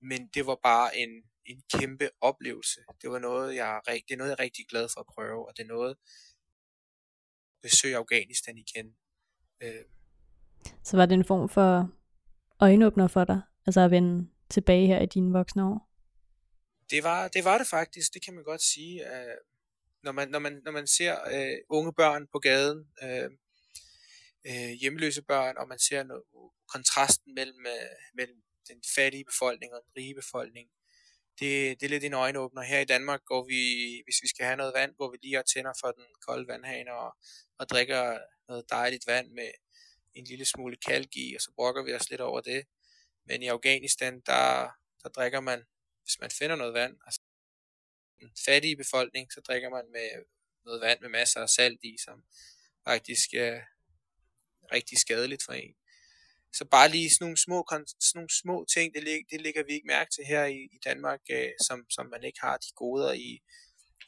men 0.00 0.28
det 0.34 0.46
var 0.46 0.58
bare 0.62 0.96
en, 0.96 1.10
en 1.44 1.62
kæmpe 1.74 2.10
oplevelse. 2.20 2.80
Det 3.02 3.10
var 3.10 3.18
noget, 3.18 3.54
jeg, 3.54 3.80
det 3.86 4.10
er 4.10 4.16
noget, 4.16 4.30
jeg 4.30 4.36
er 4.38 4.44
rigtig 4.44 4.66
glad 4.66 4.88
for 4.94 5.00
at 5.00 5.06
prøve, 5.06 5.48
og 5.48 5.56
det 5.56 5.62
er 5.62 5.66
noget, 5.66 5.96
besøge 7.62 7.96
Afghanistan 7.96 8.58
igen. 8.58 8.96
Øh. 9.62 9.84
Så 10.84 10.96
var 10.96 11.06
det 11.06 11.14
en 11.14 11.24
form 11.24 11.48
for 11.48 11.90
øjenåbner 12.60 13.08
for 13.08 13.24
dig, 13.24 13.40
altså 13.66 13.80
at 13.80 13.90
vende 13.90 14.28
tilbage 14.50 14.86
her 14.86 15.00
i 15.00 15.06
dine 15.06 15.32
voksne 15.32 15.64
år? 15.64 15.90
Det 16.90 17.04
var 17.04 17.28
det, 17.28 17.44
var 17.44 17.58
det 17.58 17.66
faktisk, 17.66 18.14
det 18.14 18.24
kan 18.24 18.34
man 18.34 18.44
godt 18.44 18.62
sige. 18.62 19.02
Uh, 19.04 19.36
når, 20.02 20.12
man, 20.12 20.28
når, 20.28 20.38
man, 20.38 20.60
når 20.64 20.72
man 20.72 20.86
ser 20.86 21.14
uh, 21.14 21.76
unge 21.76 21.92
børn 21.92 22.26
på 22.32 22.38
gaden, 22.38 22.78
uh, 23.02 23.30
uh, 24.50 24.70
hjemløse 24.80 25.22
børn, 25.22 25.56
og 25.56 25.68
man 25.68 25.78
ser 25.78 26.02
noget, 26.02 26.22
kontrasten 26.74 27.34
mellem, 27.34 27.66
uh, 27.66 27.98
mellem 28.14 28.42
den 28.68 28.82
fattige 28.96 29.24
befolkning 29.24 29.74
og 29.74 29.80
den 29.84 29.92
rige 29.96 30.14
befolkning, 30.14 30.68
det, 31.40 31.80
det 31.80 31.86
er 31.86 31.90
lidt 31.90 32.04
en 32.04 32.14
øjenåbner. 32.14 32.62
Her 32.62 32.80
i 32.80 32.84
Danmark 32.84 33.24
går 33.24 33.46
vi, 33.46 33.60
hvis 34.04 34.22
vi 34.22 34.28
skal 34.28 34.46
have 34.46 34.56
noget 34.56 34.74
vand, 34.74 34.94
går 34.94 35.10
vi 35.10 35.18
lige 35.22 35.38
og 35.38 35.46
tænder 35.46 35.72
for 35.80 35.90
den 35.90 36.04
kolde 36.26 36.48
vandhane 36.48 36.92
og, 36.92 37.16
og 37.58 37.68
drikker 37.68 38.18
noget 38.48 38.70
dejligt 38.70 39.06
vand 39.06 39.30
med 39.30 39.50
en 40.14 40.24
lille 40.24 40.44
smule 40.44 40.76
kalk 40.76 41.16
i, 41.16 41.34
og 41.34 41.40
så 41.40 41.50
brokker 41.54 41.82
vi 41.84 41.94
os 41.94 42.10
lidt 42.10 42.20
over 42.20 42.40
det. 42.40 42.66
Men 43.24 43.42
i 43.42 43.46
Afghanistan, 43.46 44.20
der, 44.26 44.70
der 45.02 45.08
drikker 45.08 45.40
man, 45.40 45.64
hvis 46.02 46.20
man 46.20 46.30
finder 46.30 46.56
noget 46.56 46.74
vand, 46.74 46.96
altså 47.06 47.20
en 48.18 48.32
fattig 48.44 48.76
befolkning, 48.76 49.32
så 49.32 49.40
drikker 49.40 49.70
man 49.70 49.84
med 49.92 50.24
noget 50.64 50.80
vand 50.80 51.00
med 51.00 51.08
masser 51.08 51.40
af 51.40 51.48
salt 51.48 51.80
i, 51.82 51.96
som 52.04 52.24
faktisk 52.84 53.34
er 53.34 53.60
rigtig 54.72 54.98
skadeligt 54.98 55.42
for 55.44 55.52
en. 55.52 55.74
Så 56.52 56.64
bare 56.64 56.88
lige 56.88 57.10
sådan 57.10 57.24
nogle 57.24 57.36
små, 57.36 57.66
sådan 57.70 57.96
nogle 58.14 58.30
små 58.30 58.64
ting, 58.74 58.94
det, 58.94 59.02
lig, 59.02 59.24
det 59.30 59.40
ligger 59.40 59.62
vi 59.62 59.72
ikke 59.72 59.86
mærke 59.86 60.10
til 60.10 60.24
her 60.24 60.44
i, 60.44 60.58
i 60.72 60.78
Danmark, 60.84 61.20
øh, 61.30 61.50
som, 61.66 61.90
som 61.90 62.06
man 62.06 62.24
ikke 62.24 62.40
har 62.40 62.56
de 62.56 62.72
goder 62.74 63.12
i, 63.12 63.42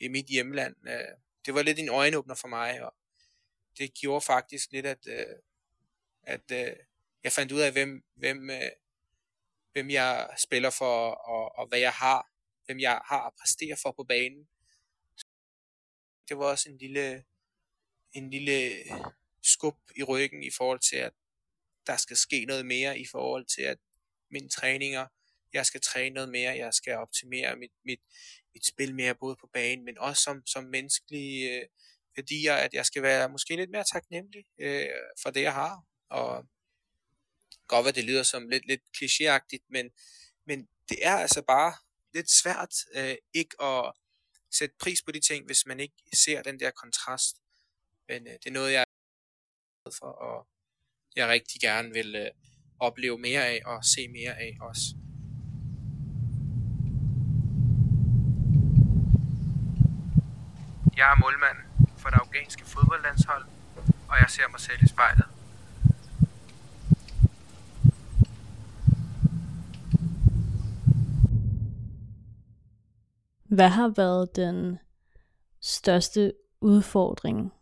i 0.01 0.09
mit 0.09 0.27
hjemland. 0.27 0.77
Øh, 0.89 1.15
det 1.47 1.55
var 1.55 1.63
lidt 1.63 1.79
en 1.79 1.89
øjenåbner 1.89 2.35
for 2.35 2.49
mig, 2.49 2.83
og 2.83 2.95
det 3.79 3.95
gjorde 3.95 4.21
faktisk 4.21 4.73
lidt, 4.73 4.87
at, 4.87 5.07
øh, 5.07 5.37
at 6.23 6.51
øh, 6.53 6.77
jeg 7.25 7.33
fandt 7.33 7.53
ud 7.53 7.61
af, 7.61 7.73
hvem, 7.73 8.05
hvem, 8.15 8.51
øh, 8.51 8.71
hvem 9.73 9.91
jeg 9.91 10.31
spiller 10.39 10.71
for, 10.71 11.11
og, 11.11 11.59
og 11.59 11.67
hvad 11.67 11.79
jeg 11.79 11.93
har, 11.93 12.31
hvem 12.65 12.81
jeg 12.81 13.01
har 13.05 13.27
at 13.27 13.33
præstere 13.41 13.77
for 13.83 13.93
på 13.93 14.05
banen. 14.05 14.49
Det 16.29 16.39
var 16.39 16.45
også 16.45 16.69
en 16.69 16.79
lille, 16.79 17.25
en 18.13 18.31
lille 18.31 18.73
skub 19.43 19.77
i 19.97 20.03
ryggen 20.03 20.43
i 20.43 20.51
forhold 20.51 20.81
til, 20.91 20.97
at 20.97 21.13
der 21.91 21.97
skal 21.97 22.17
ske 22.17 22.45
noget 22.45 22.67
mere 22.67 22.99
i 22.99 23.07
forhold 23.07 23.47
til, 23.47 23.63
at 23.63 23.79
mine 24.31 24.49
træninger, 24.49 25.07
jeg 25.53 25.67
skal 25.67 25.81
træne 25.81 26.15
noget 26.15 26.29
mere, 26.29 26.57
jeg 26.57 26.75
skal 26.75 26.97
optimere 26.97 27.57
mit, 27.57 27.73
mit, 27.85 28.01
mit 28.55 28.67
spil 28.67 28.95
mere, 28.95 29.15
både 29.15 29.37
på 29.41 29.49
banen, 29.53 29.85
men 29.85 29.99
også 29.99 30.23
som, 30.23 30.47
som 30.47 30.65
menneskelige 30.65 31.61
øh, 31.61 31.67
værdier, 32.17 32.55
at 32.55 32.75
jeg 32.75 32.87
skal 32.87 33.03
være 33.03 33.29
måske 33.29 33.57
lidt 33.57 33.71
mere 33.71 33.85
taknemmelig 33.93 34.45
øh, 34.59 34.89
for 35.23 35.31
det, 35.31 35.43
jeg 35.43 35.55
har. 35.55 35.85
Og 36.11 36.47
godt 37.67 37.85
hvad 37.85 37.93
det 37.93 38.05
lyder 38.05 38.23
som 38.23 38.49
lidt, 38.49 38.67
lidt 38.67 38.83
klichéagtigt, 38.97 39.67
men, 39.69 39.91
men 40.47 40.69
det 40.89 41.07
er 41.07 41.17
altså 41.17 41.43
bare 41.43 41.73
lidt 42.15 42.31
svært 42.31 42.75
øh, 42.95 43.17
ikke 43.35 43.63
at 43.63 43.93
sætte 44.51 44.75
pris 44.79 45.03
på 45.03 45.13
de 45.13 45.21
ting, 45.21 45.47
hvis 45.47 45.67
man 45.67 45.81
ikke 45.81 46.03
ser 46.13 46.43
den 46.43 46.61
der 46.61 46.71
kontrast. 46.71 47.37
Men 48.09 48.27
øh, 48.27 48.33
det 48.33 48.47
er 48.47 48.51
noget, 48.51 48.73
jeg 48.73 48.85
er 49.87 49.91
for, 49.91 50.07
og 50.07 50.49
jeg 51.17 51.29
rigtig 51.29 51.61
gerne 51.61 51.93
vil 51.93 52.17
øh, 52.17 52.27
opleve 52.79 53.19
mere 53.19 53.47
af 53.47 53.61
og 53.67 53.85
se 53.85 54.09
mere 54.09 54.41
af 54.41 54.57
også. 54.61 54.95
Jeg 60.97 61.13
er 61.13 61.17
målmand 61.21 61.57
for 61.97 62.09
det 62.09 62.19
afghanske 62.23 62.65
fodboldlandshold, 62.65 63.45
og 64.09 64.17
jeg 64.21 64.27
ser 64.29 64.49
mig 64.51 64.61
selv 64.61 64.83
i 64.83 64.89
spejlet. 64.89 65.25
Hvad 73.45 73.69
har 73.69 73.89
været 73.89 74.37
den 74.37 74.79
største 75.61 76.33
udfordring, 76.61 77.53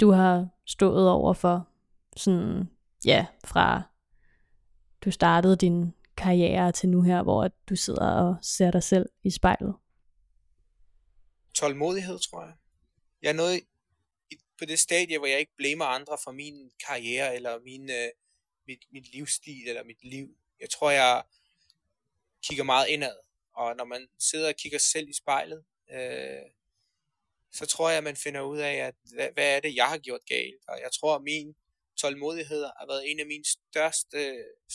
du 0.00 0.10
har 0.10 0.48
stået 0.66 1.10
over 1.10 1.34
for, 1.34 1.68
sådan 2.16 2.68
ja, 3.04 3.26
fra 3.44 3.82
du 5.04 5.10
startede 5.10 5.56
din 5.56 5.94
karriere 6.16 6.72
til 6.72 6.88
nu 6.88 7.02
her, 7.02 7.22
hvor 7.22 7.48
du 7.68 7.76
sidder 7.76 8.10
og 8.10 8.36
ser 8.42 8.70
dig 8.70 8.82
selv 8.82 9.06
i 9.24 9.30
spejlet? 9.30 9.74
Tålmodighed, 11.54 12.18
tror 12.18 12.44
jeg. 12.44 12.54
Jeg 13.22 13.28
er 13.28 13.32
nået 13.32 13.60
på 14.58 14.64
det 14.64 14.78
stadie, 14.78 15.18
hvor 15.18 15.26
jeg 15.26 15.38
ikke 15.38 15.56
blamer 15.56 15.84
andre 15.84 16.18
for 16.24 16.32
min 16.32 16.70
karriere, 16.86 17.34
eller 17.34 17.60
min, 17.60 17.90
øh, 17.90 18.08
mit, 18.66 18.84
mit 18.92 19.12
livsstil, 19.14 19.68
eller 19.68 19.84
mit 19.84 20.04
liv. 20.04 20.36
Jeg 20.60 20.70
tror, 20.70 20.90
jeg 20.90 21.22
kigger 22.42 22.64
meget 22.64 22.88
indad, 22.88 23.16
og 23.54 23.76
når 23.76 23.84
man 23.84 24.08
sidder 24.18 24.48
og 24.48 24.56
kigger 24.56 24.78
selv 24.78 25.08
i 25.08 25.12
spejlet, 25.12 25.64
øh, 25.92 26.42
så 27.52 27.66
tror 27.66 27.90
jeg, 27.90 28.02
man 28.02 28.16
finder 28.16 28.40
ud 28.40 28.58
af, 28.58 28.74
at 28.74 28.94
hvad, 29.14 29.28
hvad 29.34 29.56
er 29.56 29.60
det, 29.60 29.74
jeg 29.74 29.88
har 29.88 29.98
gjort 29.98 30.26
galt. 30.26 30.62
Og 30.68 30.80
jeg 30.80 30.92
tror, 30.92 31.14
at 31.16 31.22
min 31.22 31.54
tålmodighed 32.02 32.62
har 32.78 32.86
været 32.92 33.10
en 33.10 33.20
af 33.20 33.26
mine 33.26 33.44
største, 33.56 34.20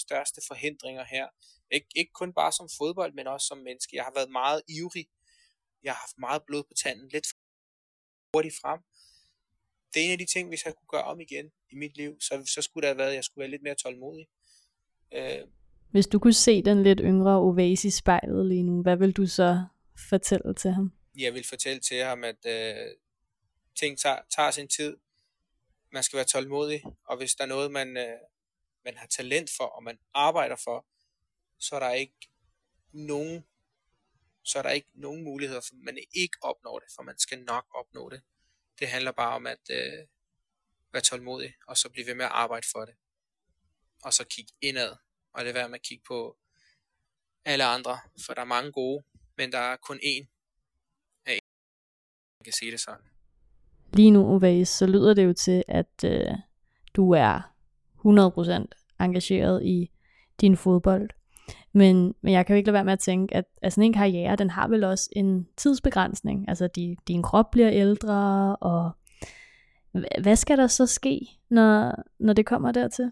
største 0.06 0.42
forhindringer 0.48 1.04
her. 1.16 1.28
Ik- 1.76 1.94
ikke 1.96 2.12
kun 2.22 2.34
bare 2.34 2.52
som 2.52 2.68
fodbold, 2.78 3.13
men 3.13 3.28
også 3.28 3.48
som 3.48 3.58
menneske. 3.58 3.96
Jeg 3.96 4.04
har 4.04 4.13
været 4.16 4.32
meget 4.32 4.62
ivrig. 4.78 5.08
jeg 5.84 5.92
har 5.94 6.00
haft 6.06 6.18
meget 6.18 6.42
blod 6.48 6.63
på 6.63 6.74
tanden, 6.84 7.08
lidt 7.10 7.28
hurtigt 8.34 8.56
frem. 8.62 8.80
Det 9.94 10.02
er 10.02 10.06
en 10.06 10.12
af 10.12 10.18
de 10.18 10.26
ting, 10.26 10.48
hvis 10.50 10.66
jeg 10.66 10.74
kunne 10.76 10.88
gøre 10.96 11.04
om 11.04 11.20
igen 11.20 11.46
i 11.72 11.76
mit 11.76 11.98
liv, 11.98 12.12
så, 12.22 12.34
så 12.56 12.62
skulle 12.62 12.82
det 12.82 12.90
have 12.90 12.98
været, 12.98 13.10
at 13.10 13.16
jeg 13.16 13.24
skulle 13.24 13.42
være 13.42 13.50
lidt 13.52 13.63
mere 13.63 13.76
tålmodig. 13.76 14.28
Øh, 15.13 15.48
hvis 15.92 16.08
du 16.08 16.20
kunne 16.20 16.34
se 16.34 16.63
den 16.63 16.84
lidt 16.84 17.00
yngre 17.04 17.36
Ovace 17.40 17.88
i 17.88 17.92
spejlet 17.92 18.46
lige 18.46 18.63
nu, 18.63 18.82
hvad 18.82 18.98
vil 18.98 19.12
du 19.12 19.26
så 19.26 19.66
fortælle 20.10 20.54
til 20.54 20.72
ham? 20.72 20.92
Jeg 21.18 21.34
vil 21.34 21.46
fortælle 21.50 21.80
til 21.80 21.98
ham, 22.04 22.24
at 22.24 22.46
øh, 22.46 22.92
ting 23.80 23.98
tager, 24.00 24.20
tager 24.36 24.52
sin 24.52 24.68
tid. 24.68 24.98
Man 25.98 26.04
skal 26.04 26.18
være 26.18 26.26
tålmodig, 26.26 26.84
og 27.06 27.18
hvis 27.18 27.36
der 27.36 27.44
er 27.44 27.48
noget, 27.48 27.72
man, 27.72 27.98
øh, 27.98 28.20
man 28.86 28.98
har 28.98 29.08
talent 29.08 29.50
for, 29.58 29.64
og 29.64 29.84
man 29.84 30.00
arbejder 30.14 30.56
for, 30.56 30.86
så 31.60 31.76
er 31.76 31.80
der 31.80 31.92
ikke 31.92 32.30
nogen 32.92 33.46
så 34.44 34.58
er 34.60 34.64
der 34.64 34.70
ikke 34.70 34.90
nogen 34.94 35.24
muligheder 35.24 35.62
for, 35.62 35.76
at 35.76 35.82
man 35.82 35.98
ikke 36.14 36.38
opnår 36.42 36.80
det, 36.80 36.88
for 36.96 37.04
man 37.04 37.18
skal 37.20 37.44
nok 37.44 37.66
opnå 37.76 38.10
det. 38.10 38.22
Det 38.80 38.88
handler 38.88 39.12
bare 39.12 39.36
om 39.36 39.48
at 39.48 39.70
øh, 39.70 40.08
være 40.92 41.02
tålmodig, 41.02 41.56
og 41.68 41.78
så 41.78 41.90
blive 41.90 42.08
ved 42.08 42.16
med 42.16 42.26
at 42.26 42.32
arbejde 42.32 42.68
for 42.72 42.86
det. 42.86 42.96
Og 44.04 44.14
så 44.14 44.24
kigge 44.24 44.54
indad, 44.62 44.96
og 45.34 45.46
det 45.46 45.54
være 45.54 45.70
med 45.70 45.80
at 45.80 45.86
kigge 45.86 46.04
på 46.08 46.38
alle 47.46 47.66
andre, 47.66 48.00
for 48.26 48.34
der 48.34 48.42
er 48.42 48.46
mange 48.46 48.72
gode, 48.72 49.04
men 49.38 49.52
der 49.52 49.60
er 49.60 49.76
kun 49.76 49.98
én 49.98 50.26
af 51.26 51.34
en, 51.34 51.42
man 52.40 52.44
kan 52.44 52.54
sige 52.54 52.72
det 52.72 52.80
sådan. 52.80 53.16
Lige 53.98 54.12
nu, 54.12 54.36
Uvæs, 54.36 54.70
så 54.70 54.86
lyder 54.86 55.14
det 55.14 55.26
jo 55.26 55.34
til, 55.34 55.64
at 55.68 56.04
øh, 56.06 56.32
du 56.94 57.12
er 57.12 57.54
100% 57.98 58.96
engageret 59.00 59.64
i 59.66 59.92
din 60.42 60.58
fodbold. 60.58 61.10
Men, 61.74 62.16
men 62.22 62.34
jeg 62.34 62.46
kan 62.46 62.54
jo 62.54 62.58
ikke 62.58 62.68
lade 62.68 62.74
være 62.74 62.86
med 62.86 62.94
at 62.94 63.00
tænke, 63.00 63.36
at, 63.36 63.46
at 63.62 63.74
sådan 63.74 63.84
en 63.84 63.94
karriere, 63.94 64.36
den 64.36 64.50
har 64.50 64.68
vel 64.68 64.84
også 64.84 65.10
en 65.16 65.48
tidsbegrænsning. 65.58 66.50
Altså 66.50 66.68
de, 66.68 66.96
din 67.08 67.24
krop 67.24 67.52
bliver 67.52 67.72
ældre, 67.72 68.56
og 68.56 68.92
hvad 70.22 70.36
skal 70.36 70.58
der 70.58 70.68
så 70.68 70.86
ske, 70.86 71.20
når, 71.50 71.96
når 72.20 72.34
det 72.34 72.46
kommer 72.46 72.72
dertil? 72.72 73.12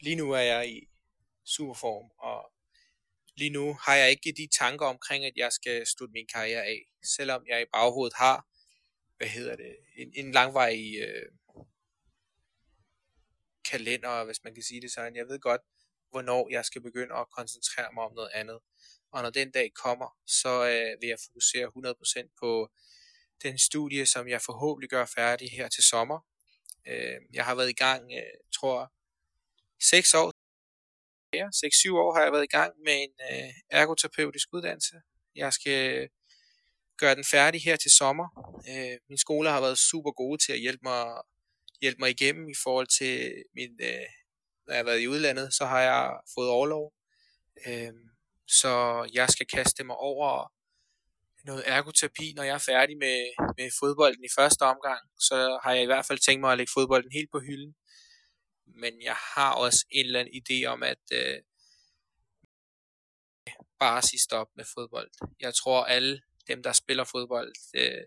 Lige 0.00 0.16
nu 0.16 0.30
er 0.30 0.40
jeg 0.40 0.70
i 0.70 0.80
superform, 1.44 2.10
og 2.18 2.52
lige 3.36 3.50
nu 3.50 3.76
har 3.86 3.94
jeg 3.94 4.10
ikke 4.10 4.34
de 4.36 4.48
tanker 4.58 4.86
omkring, 4.86 5.24
at 5.24 5.32
jeg 5.36 5.52
skal 5.52 5.86
slutte 5.86 6.12
min 6.12 6.26
karriere 6.34 6.62
af. 6.62 6.78
Selvom 7.16 7.42
jeg 7.48 7.62
i 7.62 7.64
baghovedet 7.72 8.14
har, 8.16 8.46
hvad 9.18 9.28
hedder 9.28 9.56
det, 9.56 9.76
en, 9.96 10.12
en 10.14 10.32
langvarig 10.32 10.96
øh, 11.00 11.26
kalender, 13.70 14.24
hvis 14.24 14.44
man 14.44 14.54
kan 14.54 14.62
sige 14.62 14.80
det 14.80 14.92
sådan. 14.92 15.16
Jeg 15.16 15.28
ved 15.28 15.38
godt, 15.38 15.60
hvornår 16.10 16.48
jeg 16.50 16.64
skal 16.64 16.82
begynde 16.82 17.14
at 17.14 17.30
koncentrere 17.30 17.92
mig 17.94 18.04
om 18.04 18.14
noget 18.14 18.30
andet. 18.34 18.58
Og 19.10 19.22
når 19.22 19.30
den 19.30 19.50
dag 19.50 19.72
kommer, 19.74 20.18
så 20.26 20.48
øh, 20.48 21.00
vil 21.00 21.08
jeg 21.08 21.18
fokusere 21.26 21.66
100% 22.24 22.34
på 22.40 22.70
den 23.42 23.58
studie, 23.58 24.06
som 24.06 24.28
jeg 24.28 24.42
forhåbentlig 24.42 24.90
gør 24.90 25.04
færdig 25.04 25.50
her 25.50 25.68
til 25.68 25.84
sommer. 25.84 26.20
Øh, 26.86 27.20
jeg 27.32 27.44
har 27.44 27.54
været 27.54 27.70
i 27.70 27.80
gang, 27.84 28.12
øh, 28.12 28.34
tror 28.54 28.92
6 29.82 30.14
år, 30.14 30.32
6-7 31.36 31.96
år 31.96 32.14
har 32.14 32.22
jeg 32.22 32.32
været 32.32 32.44
i 32.44 32.56
gang 32.56 32.72
med 32.84 33.02
en 33.02 33.14
øh, 33.30 33.50
ergoterapeutisk 33.70 34.48
uddannelse. 34.52 34.96
Jeg 35.34 35.52
skal 35.52 36.08
gøre 36.98 37.14
den 37.14 37.24
færdig 37.24 37.62
her 37.62 37.76
til 37.76 37.90
sommer. 37.90 38.28
Øh, 38.68 38.98
min 39.08 39.18
skole 39.18 39.50
har 39.50 39.60
været 39.60 39.78
super 39.78 40.12
gode 40.12 40.38
til 40.44 40.52
at 40.52 40.60
hjælpe 40.60 40.82
mig, 40.82 41.04
hjælpe 41.80 41.98
mig 41.98 42.10
igennem 42.10 42.48
i 42.48 42.54
forhold 42.64 42.86
til 42.98 43.44
min 43.54 43.70
øh, 43.80 44.08
når 44.68 44.74
jeg 44.74 44.78
har 44.78 44.84
været 44.84 45.00
i 45.00 45.08
udlandet, 45.08 45.54
så 45.54 45.66
har 45.66 45.80
jeg 45.80 46.20
fået 46.34 46.48
overlov. 46.48 46.92
Øh, 47.66 47.92
så 48.46 48.72
jeg 49.12 49.28
skal 49.28 49.46
kaste 49.46 49.84
mig 49.84 49.96
over 49.96 50.52
noget 51.44 51.62
ergoterapi, 51.66 52.32
når 52.36 52.42
jeg 52.42 52.54
er 52.54 52.66
færdig 52.72 52.96
med, 52.98 53.18
med 53.58 53.70
fodbolden 53.80 54.24
i 54.24 54.34
første 54.38 54.62
omgang. 54.62 55.00
Så 55.20 55.60
har 55.62 55.72
jeg 55.72 55.82
i 55.82 55.86
hvert 55.86 56.06
fald 56.06 56.18
tænkt 56.18 56.40
mig 56.40 56.52
at 56.52 56.58
lægge 56.58 56.72
fodbolden 56.74 57.12
helt 57.12 57.30
på 57.30 57.40
hylden. 57.40 57.74
Men 58.66 59.02
jeg 59.02 59.16
har 59.34 59.52
også 59.52 59.86
en 59.90 60.06
eller 60.06 60.20
anden 60.20 60.42
idé 60.42 60.64
om, 60.64 60.82
at 60.82 61.04
øh, 61.12 61.38
bare 63.78 64.02
sige 64.02 64.20
stop 64.20 64.48
med 64.56 64.64
fodbold. 64.74 65.10
Jeg 65.40 65.54
tror 65.54 65.84
alle 65.84 66.20
dem, 66.48 66.62
der 66.62 66.72
spiller 66.72 67.04
fodbold, 67.04 67.52
øh, 67.74 68.04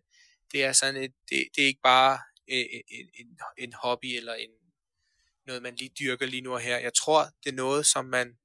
det 0.52 0.64
er 0.64 0.74
sådan 0.74 1.04
et, 1.04 1.14
det, 1.30 1.48
det 1.56 1.64
er 1.64 1.68
ikke 1.68 1.82
bare 1.84 2.20
øh, 2.48 2.66
en, 2.88 3.10
en, 3.14 3.40
en 3.58 3.74
hobby 3.74 4.06
eller 4.06 4.34
en, 4.34 4.50
noget, 5.46 5.62
man 5.62 5.76
lige 5.76 5.92
dyrker 6.00 6.26
lige 6.26 6.42
nu 6.42 6.54
og 6.54 6.60
her. 6.60 6.78
Jeg 6.78 6.94
tror, 6.94 7.24
det 7.44 7.50
er 7.52 7.56
noget, 7.56 7.86
som 7.86 8.06
man 8.06 8.38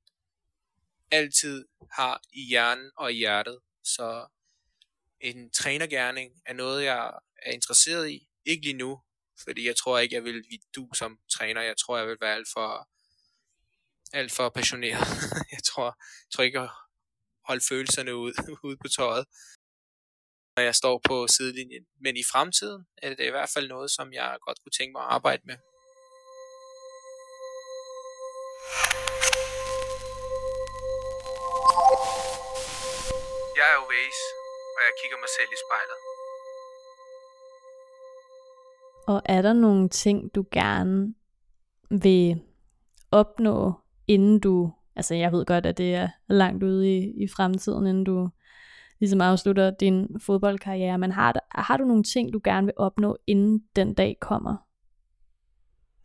altid 1.11 1.65
har 1.93 2.23
i 2.33 2.47
hjernen 2.49 2.91
og 2.97 3.13
i 3.13 3.17
hjertet. 3.17 3.61
Så 3.85 4.27
en 5.21 5.51
trænergærning 5.51 6.43
er 6.47 6.53
noget, 6.53 6.85
jeg 6.85 7.13
er 7.43 7.53
interesseret 7.53 8.11
i. 8.11 8.29
Ikke 8.45 8.63
lige 8.63 8.77
nu, 8.77 9.01
fordi 9.45 9.67
jeg 9.67 9.77
tror 9.77 9.99
ikke, 9.99 10.15
jeg 10.15 10.25
vil 10.25 10.45
du 10.77 10.89
som 10.95 11.19
træner. 11.31 11.63
Jeg 11.63 11.77
tror, 11.77 11.99
jeg 11.99 12.07
vil 12.07 12.17
være 12.21 12.35
alt 12.35 12.49
for, 12.53 12.89
alt 14.13 14.33
for 14.33 14.49
passioneret. 14.49 15.07
jeg 15.55 15.63
tror, 15.65 15.85
jeg 15.87 16.31
tror 16.33 16.45
ikke 16.45 16.61
at 16.61 16.71
holde 17.45 17.65
følelserne 17.69 18.17
ud, 18.17 18.33
ud 18.69 18.77
på 18.77 18.89
tøjet, 18.89 19.27
når 20.57 20.63
jeg 20.63 20.75
står 20.75 21.01
på 21.09 21.27
sidelinjen. 21.27 21.85
Men 22.01 22.17
i 22.17 22.25
fremtiden 22.33 22.83
er 23.03 23.09
det 23.09 23.27
i 23.27 23.31
hvert 23.31 23.51
fald 23.55 23.69
noget, 23.69 23.91
som 23.91 24.13
jeg 24.13 24.37
godt 24.47 24.59
kunne 24.63 24.77
tænke 24.79 24.93
mig 24.93 25.03
at 25.03 25.13
arbejde 25.17 25.43
med. 25.45 25.57
Jeg 33.59 33.67
er 33.75 33.79
Ovæs, 33.85 34.19
og 34.77 34.81
jeg 34.87 34.93
kigger 35.01 35.19
mig 35.23 35.31
selv 35.37 35.51
i 35.57 35.59
spejlet. 35.65 35.99
Og 39.13 39.19
er 39.25 39.43
der 39.43 39.53
nogle 39.53 39.89
ting, 39.89 40.35
du 40.35 40.45
gerne 40.53 41.15
vil 41.91 42.41
opnå, 43.11 43.73
inden 44.07 44.41
du, 44.41 44.73
altså 44.97 45.15
jeg 45.15 45.33
ved 45.33 45.47
godt, 45.47 45.67
at 45.67 45.79
det 45.79 45.95
er 45.95 46.09
langt 46.29 46.63
ude 46.63 46.97
i, 46.97 47.25
i 47.25 47.29
fremtiden, 47.37 47.87
inden 47.87 48.05
du 48.05 48.31
ligesom 49.01 49.21
afslutter 49.21 49.71
din 49.71 50.21
fodboldkarriere, 50.21 50.99
men 50.99 51.13
har, 51.13 51.35
har 51.51 51.77
du 51.77 51.85
nogle 51.85 52.05
ting, 52.05 52.33
du 52.33 52.41
gerne 52.45 52.65
vil 52.65 52.75
opnå, 52.77 53.17
inden 53.27 53.69
den 53.77 53.95
dag 53.95 54.17
kommer? 54.21 54.57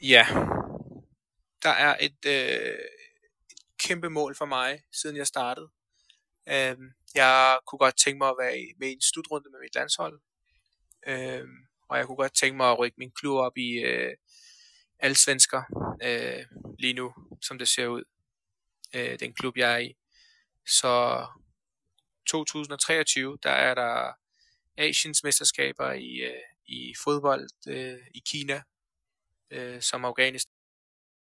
Ja, 0.02 0.26
der 1.64 1.70
er 1.70 1.96
et, 2.00 2.26
øh, 2.28 2.76
et 3.52 3.60
kæmpe 3.80 4.10
mål 4.10 4.36
for 4.36 4.46
mig, 4.46 4.82
siden 4.94 5.16
jeg 5.16 5.28
startede. 5.28 5.70
Øhm, 6.50 6.92
jeg 7.16 7.60
kunne 7.68 7.80
godt 7.80 7.98
tænke 7.98 8.18
mig 8.18 8.30
at 8.30 8.36
være 8.40 8.74
med 8.80 8.88
i 8.88 8.94
en 8.94 9.02
slutrunde 9.02 9.50
med 9.52 9.60
mit 9.60 9.76
landshold. 9.76 10.22
Øhm, 11.08 11.58
og 11.90 11.98
jeg 11.98 12.06
kunne 12.06 12.16
godt 12.16 12.36
tænke 12.36 12.58
mig 12.58 12.72
at 12.72 12.80
rykke 12.80 12.96
min 12.98 13.12
klub 13.12 13.38
op 13.38 13.58
i 13.58 13.72
øh, 13.80 14.16
alle 15.00 15.16
svensker 15.16 15.62
øh, 16.04 16.46
lige 16.80 16.94
nu, 16.94 17.14
som 17.42 17.58
det 17.58 17.68
ser 17.68 17.88
ud. 17.88 18.04
Øh, 18.96 19.20
den 19.20 19.34
klub, 19.34 19.58
jeg 19.58 19.74
er 19.74 19.78
i. 19.78 19.94
Så 20.68 21.26
2023, 22.28 23.38
der 23.44 23.52
er 23.52 23.74
der 23.76 24.14
Asiens 24.78 25.24
mesterskaber 25.24 25.92
i, 25.92 26.16
øh, 26.16 26.42
i 26.66 26.94
fodbold 27.04 27.50
øh, 27.68 28.00
i 28.14 28.22
Kina, 28.26 28.62
øh, 29.52 29.82
som 29.82 30.06
Afghanistan 30.06 30.54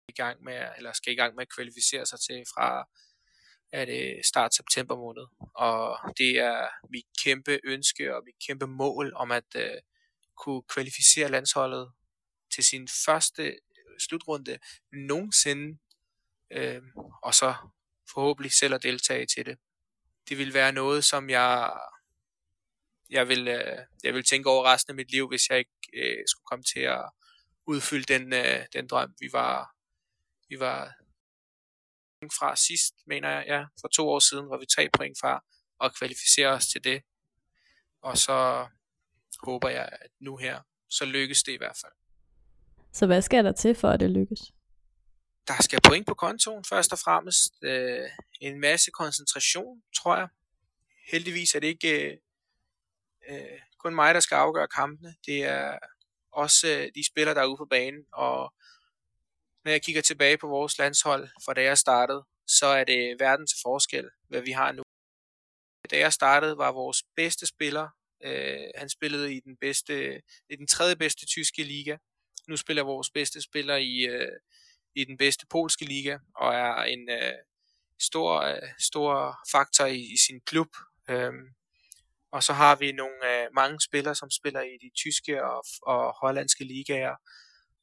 i 0.08 0.12
gang 0.12 0.44
med, 0.44 0.68
eller 0.78 0.94
skal 0.94 1.14
i 1.14 1.16
gang 1.16 1.36
med 1.36 1.42
at 1.42 1.54
kvalificere 1.56 2.06
sig 2.06 2.20
til 2.20 2.44
fra 2.56 2.88
er 3.72 3.86
det 3.86 4.26
start 4.26 4.56
september 4.56 4.96
måned. 4.96 5.28
Og 5.56 5.98
det 6.18 6.40
er 6.40 6.68
mit 6.90 7.06
kæmpe 7.24 7.60
ønske 7.64 8.16
og 8.16 8.24
mit 8.26 8.36
kæmpe 8.48 8.68
mål 8.68 9.14
om 9.16 9.32
at 9.32 9.56
øh, 9.56 9.82
kunne 10.38 10.62
kvalificere 10.62 11.30
landsholdet 11.30 11.92
til 12.54 12.64
sin 12.64 12.88
første 13.06 13.44
øh, 13.44 14.00
slutrunde 14.00 14.58
nogensinde, 14.92 15.80
øh, 16.52 16.82
og 17.24 17.34
så 17.34 17.56
forhåbentlig 18.14 18.52
selv 18.52 18.74
at 18.74 18.84
deltage 18.84 19.26
til 19.26 19.46
det. 19.46 19.58
Det 20.30 20.38
vil 20.38 20.54
være 20.54 20.72
noget, 20.72 21.04
som 21.04 21.30
jeg 21.30 21.80
jeg 23.10 23.28
vil, 23.28 23.48
uh, 23.48 23.80
jeg 24.04 24.14
vil 24.14 24.24
tænke 24.24 24.50
over 24.50 24.74
resten 24.74 24.92
af 24.92 24.96
mit 24.96 25.12
liv, 25.12 25.28
hvis 25.28 25.50
jeg 25.50 25.58
ikke 25.58 25.72
øh, 25.94 26.24
skulle 26.28 26.46
komme 26.46 26.64
til 26.64 26.80
at 26.80 27.10
udfylde 27.68 28.14
den, 28.14 28.34
øh, 28.34 28.66
den 28.74 28.88
drøm, 28.88 29.14
vi 29.20 29.30
var, 29.32 29.76
vi 30.50 30.60
var 30.60 30.94
fra 32.40 32.56
sidst, 32.56 32.94
mener 33.08 33.30
jeg, 33.30 33.44
ja, 33.48 33.66
for 33.82 33.88
to 33.88 34.10
år 34.10 34.20
siden, 34.20 34.50
var 34.50 34.58
vi 34.58 34.66
tre 34.66 34.90
point 34.98 35.18
fra 35.22 35.44
og 35.80 35.96
kvalificere 35.96 36.48
os 36.48 36.68
til 36.68 36.84
det. 36.84 37.02
Og 38.02 38.18
så 38.18 38.68
håber 39.44 39.70
jeg, 39.70 39.90
at 40.02 40.12
nu 40.20 40.38
her, 40.38 40.62
så 40.90 41.06
lykkes 41.06 41.44
det 41.44 41.52
i 41.52 41.58
hvert 41.58 41.78
fald. 41.82 41.94
Så 42.94 43.06
hvad 43.06 43.22
skal 43.22 43.46
der 43.46 43.52
til 43.52 43.76
for, 43.76 43.90
at 43.90 44.00
det 44.00 44.10
lykkes? 44.10 44.40
Der 45.52 45.64
skal 45.64 45.82
point 45.82 46.08
på 46.08 46.14
kontoen, 46.14 46.66
først 46.66 46.94
og 46.94 47.00
fremmest. 47.00 47.64
Øh, 47.64 48.10
en 48.42 48.60
masse 48.60 48.92
koncentration, 48.92 49.84
tror 49.96 50.16
jeg. 50.18 50.28
Heldigvis 51.12 51.56
er 51.56 51.60
det 51.60 51.68
ikke 51.68 52.12
øh, 52.12 52.18
øh, 53.30 53.60
kun 53.78 53.96
mig, 53.96 54.14
der 54.14 54.20
skal 54.20 54.36
afgøre 54.36 54.68
kampene. 54.68 55.16
Det 55.26 55.44
er 55.44 55.78
også 56.32 56.68
øh, 56.68 56.92
de 56.96 57.06
spillere, 57.08 57.36
der 57.36 57.42
er 57.42 57.46
ude 57.46 57.58
på 57.58 57.66
banen, 57.66 58.06
og 58.14 58.54
når 59.64 59.72
jeg 59.72 59.82
kigger 59.82 60.02
tilbage 60.02 60.38
på 60.38 60.48
vores 60.48 60.78
landshold 60.78 61.30
fra 61.46 61.54
da 61.54 61.64
jeg 61.64 61.78
startede, 61.78 62.24
så 62.48 62.66
er 62.66 62.84
det 62.84 63.20
verden 63.20 63.48
til 63.48 63.58
forskel, 63.62 64.10
hvad 64.28 64.42
vi 64.42 64.52
har 64.52 64.72
nu. 64.72 64.84
da 65.92 65.98
jeg 65.98 66.14
startede, 66.14 66.58
var 66.58 66.72
vores 66.72 67.04
bedste 67.16 67.46
spiller. 67.46 67.90
Øh, 68.24 68.68
han 68.76 68.90
spillede 68.90 69.36
i 69.36 69.40
den 69.40 69.58
bedste, 69.58 70.22
i 70.50 70.56
den 70.56 70.68
tredje 70.68 70.96
bedste 70.96 71.26
tyske 71.26 71.64
liga. 71.64 71.98
Nu 72.48 72.58
spiller 72.58 72.84
vores 72.84 73.10
bedste 73.10 73.42
spiller 73.42 73.76
i, 73.76 74.06
øh, 74.06 74.40
i 74.96 75.06
den 75.06 75.18
bedste 75.18 75.46
polske 75.50 75.86
liga, 75.86 76.18
og 76.36 76.54
er 76.54 76.84
en 76.84 77.10
øh, 77.10 77.34
stor, 78.00 78.42
øh, 78.42 78.70
stor 78.80 79.40
faktor 79.52 79.86
i, 79.86 80.00
i 80.00 80.18
sin 80.28 80.42
klub. 80.42 80.68
Øhm, 81.10 81.54
og 82.32 82.44
så 82.44 82.54
har 82.54 82.76
vi 82.76 82.92
nogle 82.92 83.44
øh, 83.44 83.48
mange 83.54 83.82
spillere, 83.82 84.16
som 84.16 84.30
spiller 84.30 84.62
i 84.62 84.78
de 84.82 84.92
tyske 84.96 85.44
og, 85.44 85.64
og 85.82 86.14
hollandske 86.22 86.64
ligaer, 86.64 87.16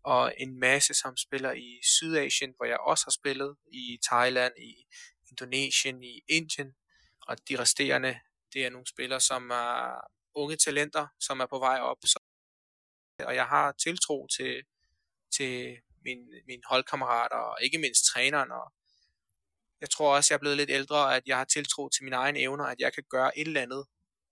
og 0.03 0.35
en 0.39 0.61
masse, 0.61 0.95
som 0.95 1.17
spiller 1.17 1.53
i 1.53 1.81
Sydasien, 1.83 2.55
hvor 2.57 2.67
jeg 2.67 2.79
også 2.81 3.07
har 3.07 3.11
spillet, 3.11 3.57
i 3.73 3.99
Thailand, 4.11 4.53
i 4.59 4.87
Indonesien, 5.31 6.03
i 6.03 6.21
Indien, 6.29 6.75
og 7.23 7.49
de 7.49 7.59
resterende, 7.59 8.19
det 8.53 8.67
er 8.67 8.71
nogle 8.71 8.87
spillere, 8.87 9.21
som 9.21 9.51
er 9.51 10.01
unge 10.35 10.57
talenter, 10.57 11.07
som 11.21 11.41
er 11.41 11.47
på 11.47 11.59
vej 11.59 11.79
op. 11.81 11.97
Så, 12.05 12.19
og 13.25 13.35
jeg 13.35 13.47
har 13.47 13.73
tiltro 13.73 14.27
til, 14.27 14.63
til 15.37 15.77
min, 16.09 16.21
mine 16.47 16.63
holdkammerater, 16.71 17.37
og 17.37 17.57
ikke 17.63 17.79
mindst 17.79 18.05
træneren, 18.05 18.51
og 18.51 18.73
jeg 19.81 19.91
tror 19.91 20.17
også, 20.17 20.35
jeg 20.35 20.37
er 20.37 20.41
blevet 20.45 20.57
lidt 20.57 20.71
ældre, 20.71 21.17
at 21.17 21.23
jeg 21.27 21.37
har 21.37 21.45
tiltro 21.45 21.89
til 21.89 22.05
mine 22.05 22.17
egne 22.17 22.39
evner, 22.39 22.65
at 22.65 22.81
jeg 22.81 22.93
kan 22.93 23.05
gøre 23.11 23.39
et 23.39 23.47
eller 23.47 23.63
andet, 23.63 23.85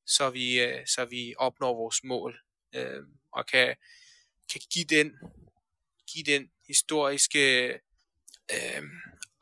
så 0.06 0.30
vi, 0.30 0.60
øh, 0.62 0.86
så 0.86 1.04
vi 1.04 1.34
opnår 1.38 1.74
vores 1.74 2.04
mål, 2.04 2.40
øh, 2.74 3.02
og 3.32 3.46
kan, 3.46 3.76
kan 4.52 4.60
give 4.72 4.84
den 4.84 5.12
give 6.12 6.24
den 6.24 6.50
historiske 6.66 7.68
øh, 8.54 8.82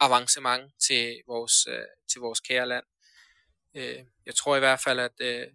avancement 0.00 0.72
til 0.78 1.22
vores, 1.26 1.66
øh, 1.66 1.86
til 2.08 2.20
vores 2.20 2.40
kære 2.40 2.68
land. 2.68 2.84
Øh, 3.74 4.04
jeg 4.26 4.34
tror 4.34 4.56
i 4.56 4.58
hvert 4.58 4.80
fald, 4.80 5.00
at 5.00 5.20
øh, 5.20 5.46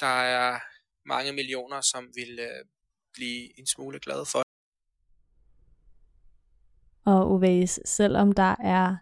der 0.00 0.22
er 0.22 0.60
mange 1.04 1.32
millioner, 1.32 1.80
som 1.80 2.10
vil 2.14 2.38
øh, 2.38 2.64
blive 3.12 3.58
en 3.58 3.66
smule 3.66 4.00
glade 4.00 4.26
for. 4.26 4.47
Og 7.08 7.30
Uvæs, 7.30 7.80
selvom 7.84 8.32
der 8.32 8.56
er 8.64 8.96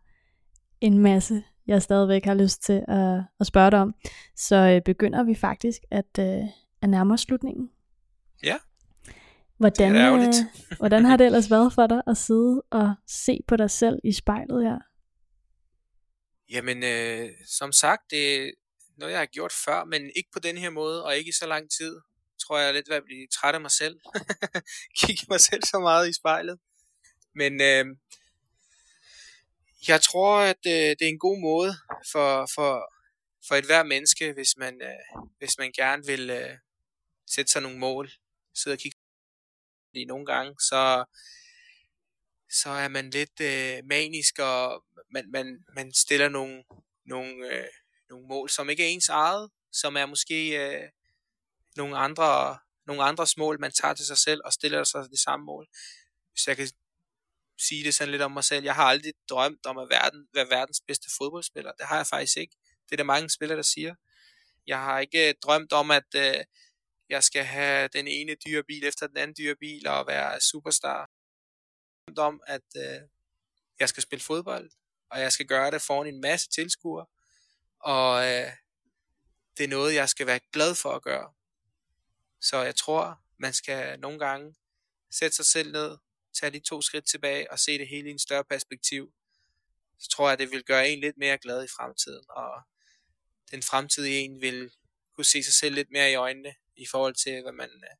en 0.81 0.99
masse, 0.99 1.45
jeg 1.67 1.83
stadigvæk 1.83 2.25
har 2.25 2.35
lyst 2.35 2.63
til 2.63 2.85
at, 2.89 3.21
at 3.41 3.47
spørge 3.47 3.71
dig 3.71 3.79
om, 3.79 3.95
så 4.37 4.57
øh, 4.57 4.83
begynder 4.83 5.23
vi 5.25 5.35
faktisk 5.35 5.81
at, 5.91 6.19
øh, 6.19 6.45
at 6.83 6.89
nærme 6.89 7.15
os 7.15 7.21
slutningen. 7.21 7.71
Ja. 8.43 8.57
Hvordan, 9.57 9.95
det 9.95 10.01
er 10.01 10.13
øh, 10.13 10.77
hvordan 10.77 11.05
har 11.05 11.17
det 11.17 11.27
ellers 11.27 11.51
været 11.51 11.73
for 11.73 11.87
dig 11.87 12.03
at 12.07 12.17
sidde 12.17 12.63
og 12.71 12.95
se 13.07 13.41
på 13.49 13.57
dig 13.57 13.71
selv 13.71 13.99
i 14.05 14.13
spejlet 14.13 14.65
her? 14.65 14.79
Jamen, 16.51 16.83
øh, 16.85 17.29
som 17.47 17.73
sagt, 17.73 18.03
det 18.11 18.37
er 18.37 18.51
noget, 18.99 19.13
jeg 19.13 19.21
har 19.21 19.27
gjort 19.27 19.53
før, 19.65 19.85
men 19.85 20.11
ikke 20.17 20.31
på 20.33 20.39
den 20.39 20.59
her 20.59 20.71
måde, 20.71 21.05
og 21.05 21.17
ikke 21.17 21.29
i 21.29 21.33
så 21.33 21.47
lang 21.47 21.71
tid. 21.71 21.97
Tror 22.47 22.59
jeg 22.59 22.75
lidt 22.75 22.89
ved 22.89 22.97
at 22.97 23.05
blive 23.05 23.27
træt 23.33 23.55
af 23.55 23.61
mig 23.61 23.71
selv. 23.71 24.01
Kigge 25.01 25.27
mig 25.29 25.41
selv 25.41 25.63
så 25.63 25.79
meget 25.79 26.09
i 26.09 26.13
spejlet. 26.13 26.59
Men 27.37 27.61
øh, 27.61 27.87
jeg 29.89 30.01
tror, 30.03 30.39
at 30.39 30.63
øh, 30.67 30.73
det 30.73 31.03
er 31.03 31.09
en 31.09 31.19
god 31.19 31.41
måde 31.41 31.73
for, 32.13 32.49
for, 32.55 32.73
for 33.49 33.55
et 33.55 33.67
hver 33.67 33.83
menneske, 33.83 34.33
hvis 34.33 34.57
man, 34.57 34.83
øh, 34.83 35.29
hvis 35.39 35.59
man 35.59 35.73
gerne 35.73 36.07
vil 36.07 36.31
øh, 36.31 36.59
sætte 37.27 37.53
sig 37.53 37.63
nogle 37.63 37.79
mål. 37.79 38.11
Sidde 38.55 38.75
og 38.75 38.79
kigge 38.79 38.99
fordi 39.89 40.05
nogle 40.05 40.27
gange, 40.27 40.55
så, 40.61 41.05
så 42.51 42.71
er 42.71 42.89
man 42.89 43.11
lidt 43.11 43.41
øh, 43.41 43.85
manisk, 43.85 44.39
og 44.39 44.85
man, 45.11 45.31
man, 45.31 45.65
man 45.75 45.93
stiller 45.95 46.29
nogle, 46.29 46.65
nogle, 47.05 47.33
øh, 47.53 47.69
nogle 48.11 48.27
mål, 48.27 48.51
som 48.51 48.71
ikke 48.71 48.85
er 48.85 48.89
ens 48.89 49.09
eget, 49.09 49.51
som 49.73 49.97
er 49.97 50.07
måske 50.07 50.67
øh, 50.67 50.89
nogle, 51.77 51.99
andre, 51.99 52.59
nogle 52.87 53.03
andres 53.03 53.37
mål, 53.37 53.61
man 53.61 53.73
tager 53.73 53.95
til 53.95 54.07
sig 54.07 54.19
selv, 54.19 54.41
og 54.45 54.53
stiller 54.53 54.85
sig 54.85 55.11
det 55.11 55.19
samme 55.19 55.47
mål. 55.47 55.67
Hvis 56.33 56.47
jeg 56.47 56.57
kan 56.57 56.69
sige 57.59 57.85
det 57.85 57.95
sådan 57.95 58.11
lidt 58.11 58.23
om 58.23 58.33
mig 58.33 58.45
selv, 58.45 58.65
jeg 58.65 58.75
har 58.75 58.85
aldrig 58.85 59.13
drømt 59.29 59.67
om 59.67 59.79
at 59.79 59.89
verden, 59.89 60.29
være 60.35 60.51
verdens 60.51 60.81
bedste 60.87 61.11
fodboldspiller. 61.19 61.73
Det 61.73 61.87
har 61.87 61.97
jeg 61.97 62.07
faktisk 62.07 62.37
ikke. 62.37 62.57
Det 62.85 62.93
er 62.93 62.97
der 62.97 63.05
mange 63.05 63.31
spillere, 63.31 63.57
der 63.57 63.63
siger. 63.63 63.95
Jeg 64.67 64.79
har 64.79 64.99
ikke 64.99 65.29
øh, 65.29 65.35
drømt 65.43 65.73
om, 65.73 65.91
at 65.91 66.15
øh, 66.17 66.45
jeg 67.09 67.25
skal 67.25 67.45
have 67.45 67.89
den 67.89 68.09
ene 68.09 68.35
dyre 68.47 68.63
bil 68.63 68.85
efter 68.85 69.07
den 69.07 69.17
anden 69.17 69.37
dyre 69.39 69.57
bil 69.57 69.89
og 69.89 70.07
være 70.07 70.41
superstar. 70.41 71.11
Om 72.17 72.41
at 72.47 72.67
øh, 72.77 73.01
jeg 73.81 73.89
skal 73.89 74.03
spille 74.03 74.23
fodbold, 74.23 74.71
og 75.11 75.21
jeg 75.21 75.33
skal 75.33 75.47
gøre 75.47 75.71
det 75.71 75.83
foran 75.83 76.07
en 76.07 76.21
masse 76.21 76.49
tilskuere, 76.49 77.07
og 77.81 78.25
øh, 78.25 78.53
det 79.57 79.65
er 79.65 79.69
noget, 79.69 79.95
jeg 79.95 80.09
skal 80.09 80.27
være 80.27 80.41
glad 80.53 80.75
for 80.75 80.93
at 80.93 81.03
gøre. 81.03 81.33
Så 82.41 82.63
jeg 82.63 82.77
tror, 82.77 83.21
man 83.39 83.53
skal 83.53 84.01
nogle 84.01 84.19
gange 84.19 84.55
sætte 85.11 85.37
sig 85.37 85.47
selv 85.47 85.73
ned, 85.73 85.97
tage 86.37 86.53
de 86.53 86.61
to 86.61 86.83
skridt 86.83 87.07
tilbage 87.07 87.51
og 87.51 87.59
se 87.59 87.79
det 87.79 87.89
hele 87.89 88.09
i 88.09 88.13
en 88.13 88.19
større 88.19 88.45
perspektiv. 88.45 89.13
Så 89.99 90.09
tror 90.09 90.29
jeg, 90.29 90.39
det 90.39 90.51
vil 90.51 90.65
gøre 90.65 90.89
en 90.89 91.01
lidt 91.01 91.17
mere 91.17 91.39
glad 91.39 91.65
i 91.65 91.69
fremtiden, 91.77 92.25
og 92.29 92.63
den 93.51 93.63
fremtidige 93.63 94.19
en 94.19 94.41
vil 94.41 94.71
kunne 95.15 95.25
se 95.25 95.43
sig 95.43 95.55
selv 95.55 95.75
lidt 95.75 95.91
mere 95.91 96.11
i 96.11 96.15
øjnene, 96.15 96.55
i 96.77 96.87
forhold 96.87 97.15
til, 97.15 97.43
hvad 97.43 97.53
man 97.53 97.71
øh, 97.71 97.97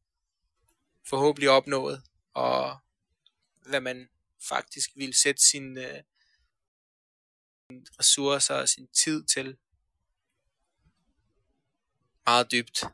forhåbentlig 1.09 1.51
opnået, 1.51 2.03
og 2.35 2.79
hvad 3.67 3.81
man 3.81 4.09
faktisk 4.49 4.91
vil 4.97 5.15
sætte 5.15 5.43
sin 5.43 5.79
øh, 5.79 6.03
ressourcer 7.71 8.55
og 8.55 8.69
sin 8.69 8.89
tid 8.89 9.25
til. 9.25 9.57
Meget 12.27 12.53
dybt. 12.53 12.85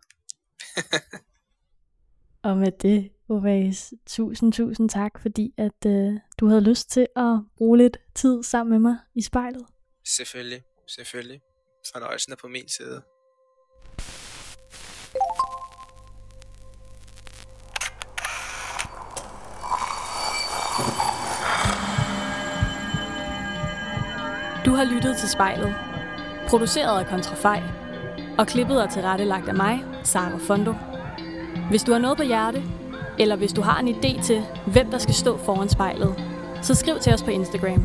og 2.48 2.56
med 2.56 2.72
det, 2.72 3.12
Ovæs, 3.32 3.92
tusind, 4.06 4.52
tusind 4.52 4.88
tak, 4.88 5.20
fordi 5.22 5.54
at 5.58 5.86
øh, 5.86 6.12
du 6.40 6.46
havde 6.46 6.60
lyst 6.60 6.90
til 6.90 7.06
at 7.16 7.40
bruge 7.56 7.78
lidt 7.78 7.96
tid 8.14 8.42
sammen 8.42 8.70
med 8.70 8.78
mig 8.78 8.98
i 9.14 9.22
spejlet. 9.22 9.66
Selvfølgelig, 10.04 10.62
selvfølgelig. 10.88 11.40
Fornøjelsen 11.92 12.32
er 12.32 12.36
på 12.36 12.48
min 12.48 12.68
side. 12.68 13.02
Du 24.66 24.70
har 24.70 24.84
lyttet 24.94 25.16
til 25.16 25.28
spejlet. 25.28 25.74
Produceret 26.48 27.00
af 27.00 27.06
Kontrafej. 27.06 27.62
Og 28.38 28.46
klippet 28.46 28.82
og 28.82 28.92
tilrettelagt 28.92 29.48
af 29.48 29.54
mig, 29.54 29.84
Sara 30.04 30.38
Fondo. 30.38 30.72
Hvis 31.70 31.82
du 31.82 31.92
har 31.92 31.98
noget 31.98 32.16
på 32.16 32.22
hjerte, 32.22 32.62
eller 33.18 33.36
hvis 33.36 33.52
du 33.52 33.62
har 33.62 33.80
en 33.80 33.88
idé 33.88 34.22
til, 34.22 34.42
hvem 34.66 34.90
der 34.90 34.98
skal 34.98 35.14
stå 35.14 35.38
foran 35.38 35.68
spejlet, 35.68 36.14
så 36.62 36.74
skriv 36.74 36.98
til 36.98 37.14
os 37.14 37.22
på 37.22 37.30
Instagram. 37.30 37.84